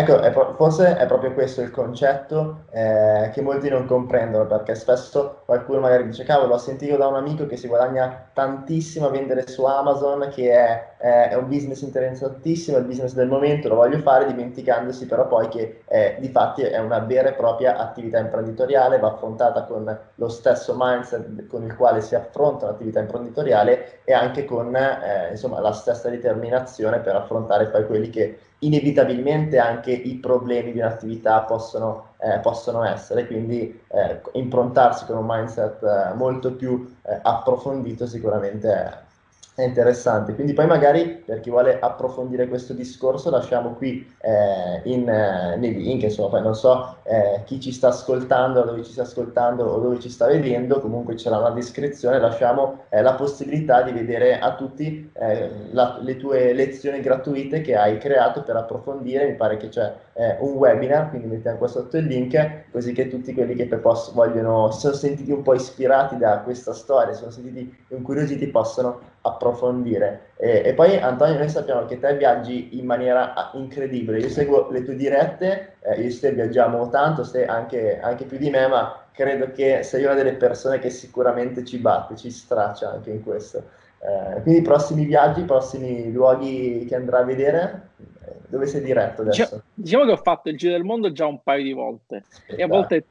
Ecco, 0.00 0.18
è 0.20 0.32
forse 0.32 0.96
è 0.96 1.04
proprio 1.04 1.34
questo 1.34 1.60
il 1.60 1.70
concetto 1.70 2.64
eh, 2.70 3.28
che 3.34 3.42
molti 3.42 3.68
non 3.68 3.84
comprendono, 3.84 4.46
perché 4.46 4.74
spesso 4.74 5.42
qualcuno 5.44 5.80
magari 5.80 6.06
dice, 6.06 6.24
cavolo, 6.24 6.54
ho 6.54 6.58
sentito 6.58 6.96
da 6.96 7.06
un 7.06 7.16
amico 7.16 7.44
che 7.44 7.58
si 7.58 7.68
guadagna 7.68 8.30
tantissimo 8.32 9.08
a 9.08 9.10
vendere 9.10 9.46
su 9.46 9.62
Amazon, 9.62 10.30
che 10.32 10.52
è, 10.52 10.96
è, 10.96 11.28
è 11.32 11.34
un 11.34 11.48
business 11.48 11.82
interessantissimo, 11.82 12.78
è 12.78 12.80
il 12.80 12.86
business 12.86 13.12
del 13.12 13.28
momento, 13.28 13.68
lo 13.68 13.74
voglio 13.74 13.98
fare, 13.98 14.24
dimenticandosi 14.24 15.04
però 15.04 15.26
poi 15.26 15.48
che 15.48 15.82
eh, 15.86 16.16
di 16.18 16.28
fatti 16.30 16.62
è 16.62 16.78
una 16.78 17.00
vera 17.00 17.28
e 17.28 17.32
propria 17.34 17.76
attività 17.76 18.18
imprenditoriale, 18.20 18.98
va 18.98 19.08
affrontata 19.08 19.64
con 19.64 19.98
lo 20.14 20.28
stesso 20.30 20.74
mindset 20.78 21.46
con 21.46 21.62
il 21.62 21.76
quale 21.76 22.00
si 22.00 22.14
affronta 22.14 22.64
un'attività 22.64 23.00
imprenditoriale 23.00 24.00
e 24.04 24.14
anche 24.14 24.46
con 24.46 24.74
eh, 24.74 25.28
insomma, 25.32 25.60
la 25.60 25.72
stessa 25.72 26.08
determinazione 26.08 27.00
per 27.00 27.16
affrontare 27.16 27.66
poi 27.66 27.86
quelli 27.86 28.08
che 28.08 28.38
inevitabilmente 28.60 29.58
anche 29.58 29.92
i 29.92 30.14
problemi 30.16 30.72
di 30.72 30.78
un'attività 30.78 31.40
possono, 31.40 32.08
eh, 32.18 32.38
possono 32.40 32.84
essere, 32.84 33.26
quindi 33.26 33.80
eh, 33.88 34.20
improntarsi 34.32 35.04
con 35.06 35.16
un 35.18 35.26
mindset 35.26 35.82
eh, 35.82 36.14
molto 36.14 36.52
più 36.52 36.94
eh, 37.02 37.18
approfondito 37.22 38.06
sicuramente 38.06 39.08
è, 39.54 39.62
interessante. 39.62 40.34
Quindi 40.34 40.52
poi 40.52 40.66
magari 40.66 41.22
per 41.24 41.40
chi 41.40 41.50
vuole 41.50 41.78
approfondire 41.78 42.48
questo 42.48 42.72
discorso 42.72 43.30
lasciamo 43.30 43.74
qui 43.74 44.06
eh, 44.20 44.80
in, 44.84 45.08
eh, 45.08 45.56
nei 45.56 45.74
link, 45.74 46.02
insomma, 46.02 46.30
poi 46.30 46.42
non 46.42 46.54
so 46.54 46.96
eh, 47.04 47.42
chi 47.44 47.60
ci 47.60 47.72
sta 47.72 47.88
ascoltando, 47.88 48.62
dove 48.62 48.82
ci 48.82 48.92
sta 48.92 49.02
ascoltando 49.02 49.64
o 49.64 49.78
dove 49.78 49.98
ci 50.00 50.08
sta 50.08 50.26
vedendo, 50.26 50.80
comunque 50.80 51.14
c'era 51.14 51.38
una 51.38 51.50
descrizione, 51.50 52.18
lasciamo 52.18 52.84
eh, 52.88 53.02
la 53.02 53.14
possibilità 53.14 53.82
di 53.82 53.92
vedere 53.92 54.38
a 54.38 54.54
tutti 54.54 55.10
eh, 55.12 55.50
la, 55.72 55.98
le 56.00 56.16
tue 56.16 56.52
lezioni 56.52 57.00
gratuite 57.00 57.60
che 57.60 57.76
hai 57.76 57.98
creato 57.98 58.42
per 58.42 58.56
approfondire, 58.56 59.26
mi 59.26 59.34
pare 59.34 59.56
che 59.56 59.68
c'è 59.68 59.92
eh, 60.14 60.36
un 60.40 60.52
webinar, 60.52 61.10
quindi 61.10 61.28
mettiamo 61.28 61.58
qua 61.58 61.66
sotto 61.66 61.96
il 61.96 62.04
link, 62.04 62.70
così 62.70 62.92
che 62.92 63.08
tutti 63.08 63.32
quelli 63.32 63.54
che 63.54 63.66
poss- 63.66 64.12
vogliono, 64.12 64.70
si 64.70 64.80
sono 64.80 64.94
sentiti 64.94 65.30
un 65.32 65.42
po' 65.42 65.54
ispirati 65.54 66.16
da 66.16 66.40
questa 66.40 66.74
storia, 66.74 67.12
si 67.12 67.20
sono 67.20 67.30
sentiti 67.30 67.84
incuriositi, 67.88 68.46
possono 68.48 69.00
approfondire. 69.22 70.32
E, 70.36 70.62
e, 70.64 70.74
poi 70.74 70.96
Antonio, 70.96 71.38
noi 71.38 71.48
sappiamo 71.48 71.84
che 71.84 71.98
te 71.98 72.16
viaggi 72.16 72.78
in 72.78 72.86
maniera 72.86 73.34
ah, 73.34 73.50
incredibile, 73.54 74.18
io 74.18 74.28
seguo 74.28 74.70
le 74.70 74.82
tue 74.82 74.96
dirette, 74.96 75.76
eh, 75.80 76.00
io 76.00 76.16
e 76.20 76.32
viaggiamo 76.32 76.88
tanto, 76.88 77.28
te 77.28 77.44
anche, 77.44 78.00
anche, 78.00 78.24
più 78.24 78.38
di 78.38 78.50
me, 78.50 78.66
ma 78.66 79.04
credo 79.12 79.50
che 79.52 79.82
sei 79.82 80.04
una 80.04 80.14
delle 80.14 80.34
persone 80.34 80.78
che 80.78 80.90
sicuramente 80.90 81.64
ci 81.64 81.78
batte, 81.78 82.16
ci 82.16 82.30
straccia 82.30 82.90
anche 82.90 83.10
in 83.10 83.22
questo. 83.22 83.62
Eh, 84.02 84.40
quindi 84.40 84.62
prossimi 84.62 85.04
viaggi, 85.04 85.42
prossimi 85.42 86.10
luoghi 86.10 86.86
che 86.88 86.94
andrà 86.94 87.18
a 87.18 87.24
vedere, 87.24 87.88
eh, 88.24 88.32
dove 88.48 88.66
sei 88.66 88.80
diretto 88.80 89.20
adesso? 89.20 89.42
Diciamo, 89.42 89.62
diciamo 89.74 90.04
che 90.06 90.12
ho 90.12 90.16
fatto 90.16 90.48
il 90.48 90.56
giro 90.56 90.72
del 90.72 90.84
mondo 90.84 91.12
già 91.12 91.26
un 91.26 91.42
paio 91.42 91.62
di 91.62 91.72
volte 91.72 92.22
Aspetta. 92.26 92.56
e 92.56 92.62
a 92.62 92.66
volte 92.66 93.04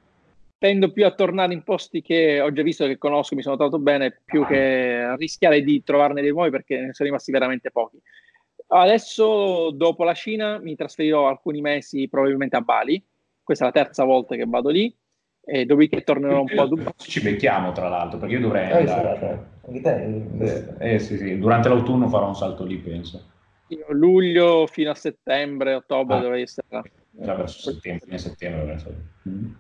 tendo 0.59 0.91
più 0.91 1.05
a 1.05 1.11
tornare 1.11 1.53
in 1.53 1.63
posti 1.63 2.01
che 2.01 2.41
ho 2.41 2.51
già 2.51 2.61
visto, 2.61 2.85
che 2.85 2.97
conosco, 2.97 3.33
mi 3.33 3.41
sono 3.41 3.55
trovato 3.55 3.79
bene, 3.79 4.19
più 4.23 4.45
che 4.45 4.99
a 5.01 5.15
rischiare 5.15 5.61
di 5.61 5.81
trovarne 5.83 6.21
dei 6.21 6.31
nuovi 6.31 6.51
perché 6.51 6.79
ne 6.81 6.93
sono 6.93 7.07
rimasti 7.07 7.31
veramente 7.31 7.71
pochi. 7.71 7.99
Adesso, 8.67 9.71
dopo 9.71 10.03
la 10.03 10.13
Cina, 10.13 10.59
mi 10.59 10.75
trasferirò 10.75 11.27
alcuni 11.27 11.61
mesi 11.61 12.07
probabilmente 12.07 12.57
a 12.57 12.61
Bali. 12.61 13.03
Questa 13.41 13.63
è 13.63 13.67
la 13.67 13.73
terza 13.73 14.03
volta 14.03 14.35
che 14.35 14.45
vado 14.45 14.69
lì. 14.69 14.93
E 15.43 15.65
dopodiché 15.65 16.03
tornerò 16.03 16.41
un 16.41 16.45
po' 16.53 16.61
a 16.61 16.67
Dubai. 16.67 16.93
Ci 16.97 17.21
becchiamo, 17.21 17.71
tra 17.71 17.87
l'altro, 17.87 18.19
perché 18.19 18.35
io 18.35 18.41
dovrei 18.41 18.69
eh, 18.69 18.73
andare. 18.73 19.47
Eh, 19.71 20.93
eh, 20.93 20.99
sì, 20.99 21.17
sì, 21.17 21.39
durante 21.39 21.69
l'autunno 21.69 22.07
farò 22.09 22.27
un 22.27 22.35
salto 22.35 22.65
lì, 22.65 22.77
penso. 22.77 23.23
Io 23.69 23.85
luglio 23.89 24.67
fino 24.67 24.91
a 24.91 24.95
settembre, 24.95 25.73
ottobre 25.73 26.17
ah, 26.17 26.21
dovrei 26.21 26.41
essere 26.43 26.67
Già 27.11 27.33
verso 27.33 27.71
settembre, 27.71 28.05
fine 28.05 28.17
settembre. 28.17 28.77
Mm. 29.27 29.51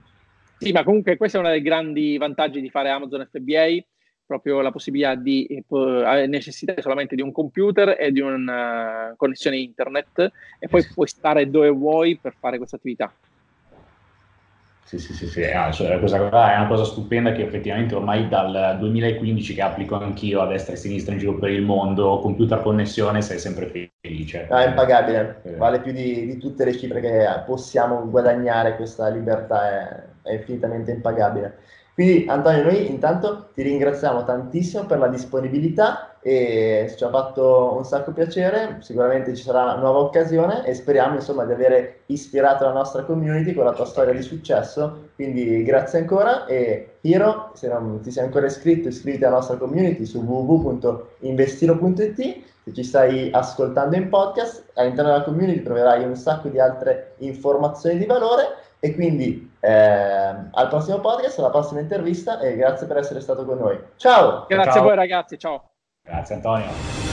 Sì, 0.59 0.73
ma 0.73 0.83
comunque 0.83 1.15
questo 1.15 1.37
è 1.37 1.39
uno 1.39 1.49
dei 1.49 1.61
grandi 1.61 2.17
vantaggi 2.17 2.59
di 2.59 2.69
fare 2.69 2.89
Amazon 2.89 3.25
FBA, 3.31 3.81
proprio 4.25 4.59
la 4.59 4.71
possibilità 4.71 5.15
di 5.15 5.45
eh, 5.45 6.27
necessitare 6.27 6.81
solamente 6.81 7.15
di 7.15 7.21
un 7.21 7.31
computer 7.31 7.95
e 7.97 8.11
di 8.11 8.19
una 8.19 9.13
connessione 9.15 9.57
internet 9.57 10.29
e 10.59 10.67
poi 10.67 10.85
puoi 10.93 11.07
stare 11.07 11.49
dove 11.49 11.69
vuoi 11.69 12.17
per 12.17 12.35
fare 12.37 12.57
questa 12.57 12.75
attività. 12.75 13.11
Sì, 14.89 14.97
sì, 14.97 15.13
sì, 15.13 15.27
sì. 15.27 15.43
Ah, 15.43 15.71
cioè, 15.71 15.99
questa 15.99 16.17
cosa 16.17 16.51
è 16.51 16.57
una 16.57 16.67
cosa 16.67 16.83
stupenda 16.83 17.31
che 17.31 17.43
effettivamente 17.43 17.93
ormai 17.93 18.27
dal 18.27 18.75
2015 18.79 19.53
che 19.53 19.61
applico 19.61 19.99
anch'io 19.99 20.41
a 20.41 20.47
destra 20.47 20.73
e 20.73 20.75
a 20.77 20.79
sinistra 20.79 21.13
in 21.13 21.19
giro 21.19 21.37
per 21.37 21.51
il 21.51 21.61
mondo, 21.61 22.17
computer 22.17 22.59
connessione, 22.59 23.21
sei 23.21 23.37
sempre 23.37 23.91
felice. 24.01 24.47
Ah, 24.49 24.63
è 24.63 24.67
impagabile, 24.69 25.41
eh. 25.43 25.55
vale 25.57 25.79
più 25.79 25.91
di, 25.91 26.25
di, 26.25 26.37
tutte 26.37 26.65
le 26.65 26.75
cifre 26.75 27.01
che 27.01 27.23
possiamo 27.45 28.09
guadagnare, 28.09 28.75
questa 28.77 29.09
libertà 29.09 29.69
è, 29.69 30.03
è 30.29 30.33
infinitamente 30.33 30.91
impagabile. 30.91 31.57
Quindi 31.99 32.25
Antonio, 32.29 32.63
noi 32.63 32.89
intanto 32.89 33.49
ti 33.53 33.61
ringraziamo 33.61 34.23
tantissimo 34.23 34.85
per 34.85 34.99
la 34.99 35.09
disponibilità 35.09 36.15
e 36.21 36.93
ci 36.95 37.03
ha 37.03 37.09
fatto 37.09 37.73
un 37.75 37.83
sacco 37.83 38.13
piacere, 38.13 38.77
sicuramente 38.79 39.35
ci 39.35 39.43
sarà 39.43 39.63
una 39.63 39.75
nuova 39.75 39.99
occasione 39.99 40.65
e 40.65 40.73
speriamo 40.75 41.15
insomma 41.15 41.43
di 41.43 41.51
aver 41.51 42.03
ispirato 42.05 42.63
la 42.63 42.71
nostra 42.71 43.03
community 43.03 43.53
con 43.53 43.65
la 43.65 43.73
tua 43.73 43.83
storia 43.83 44.13
di 44.13 44.21
successo, 44.21 45.09
quindi 45.15 45.61
grazie 45.63 45.99
ancora 45.99 46.45
e 46.45 46.99
Hiro, 47.01 47.51
se 47.53 47.67
non 47.67 47.99
ti 48.01 48.11
sei 48.11 48.23
ancora 48.23 48.45
iscritto 48.45 48.87
iscriviti 48.87 49.25
alla 49.25 49.35
nostra 49.35 49.57
community 49.57 50.05
su 50.05 50.19
www.investiro.it, 50.19 52.15
se 52.63 52.73
ci 52.73 52.83
stai 52.83 53.29
ascoltando 53.33 53.97
in 53.97 54.07
podcast 54.07 54.71
all'interno 54.75 55.11
della 55.11 55.23
community 55.23 55.63
troverai 55.63 56.05
un 56.05 56.15
sacco 56.15 56.47
di 56.47 56.61
altre 56.61 57.15
informazioni 57.17 57.97
di 57.97 58.05
valore. 58.05 58.55
E 58.81 58.95
quindi 58.95 59.48
Eh, 59.61 60.35
al 60.51 60.67
prossimo 60.69 60.99
podcast, 60.99 61.39
alla 61.39 61.49
prossima 61.49 61.79
intervista 61.79 62.39
e 62.39 62.55
grazie 62.55 62.87
per 62.87 62.97
essere 62.97 63.19
stato 63.19 63.45
con 63.45 63.57
noi. 63.57 63.77
Ciao! 63.97 64.45
Grazie 64.47 64.71
ciao. 64.71 64.81
a 64.81 64.85
voi 64.85 64.95
ragazzi, 64.95 65.37
ciao! 65.37 65.71
Grazie 66.01 66.35
Antonio. 66.35 67.08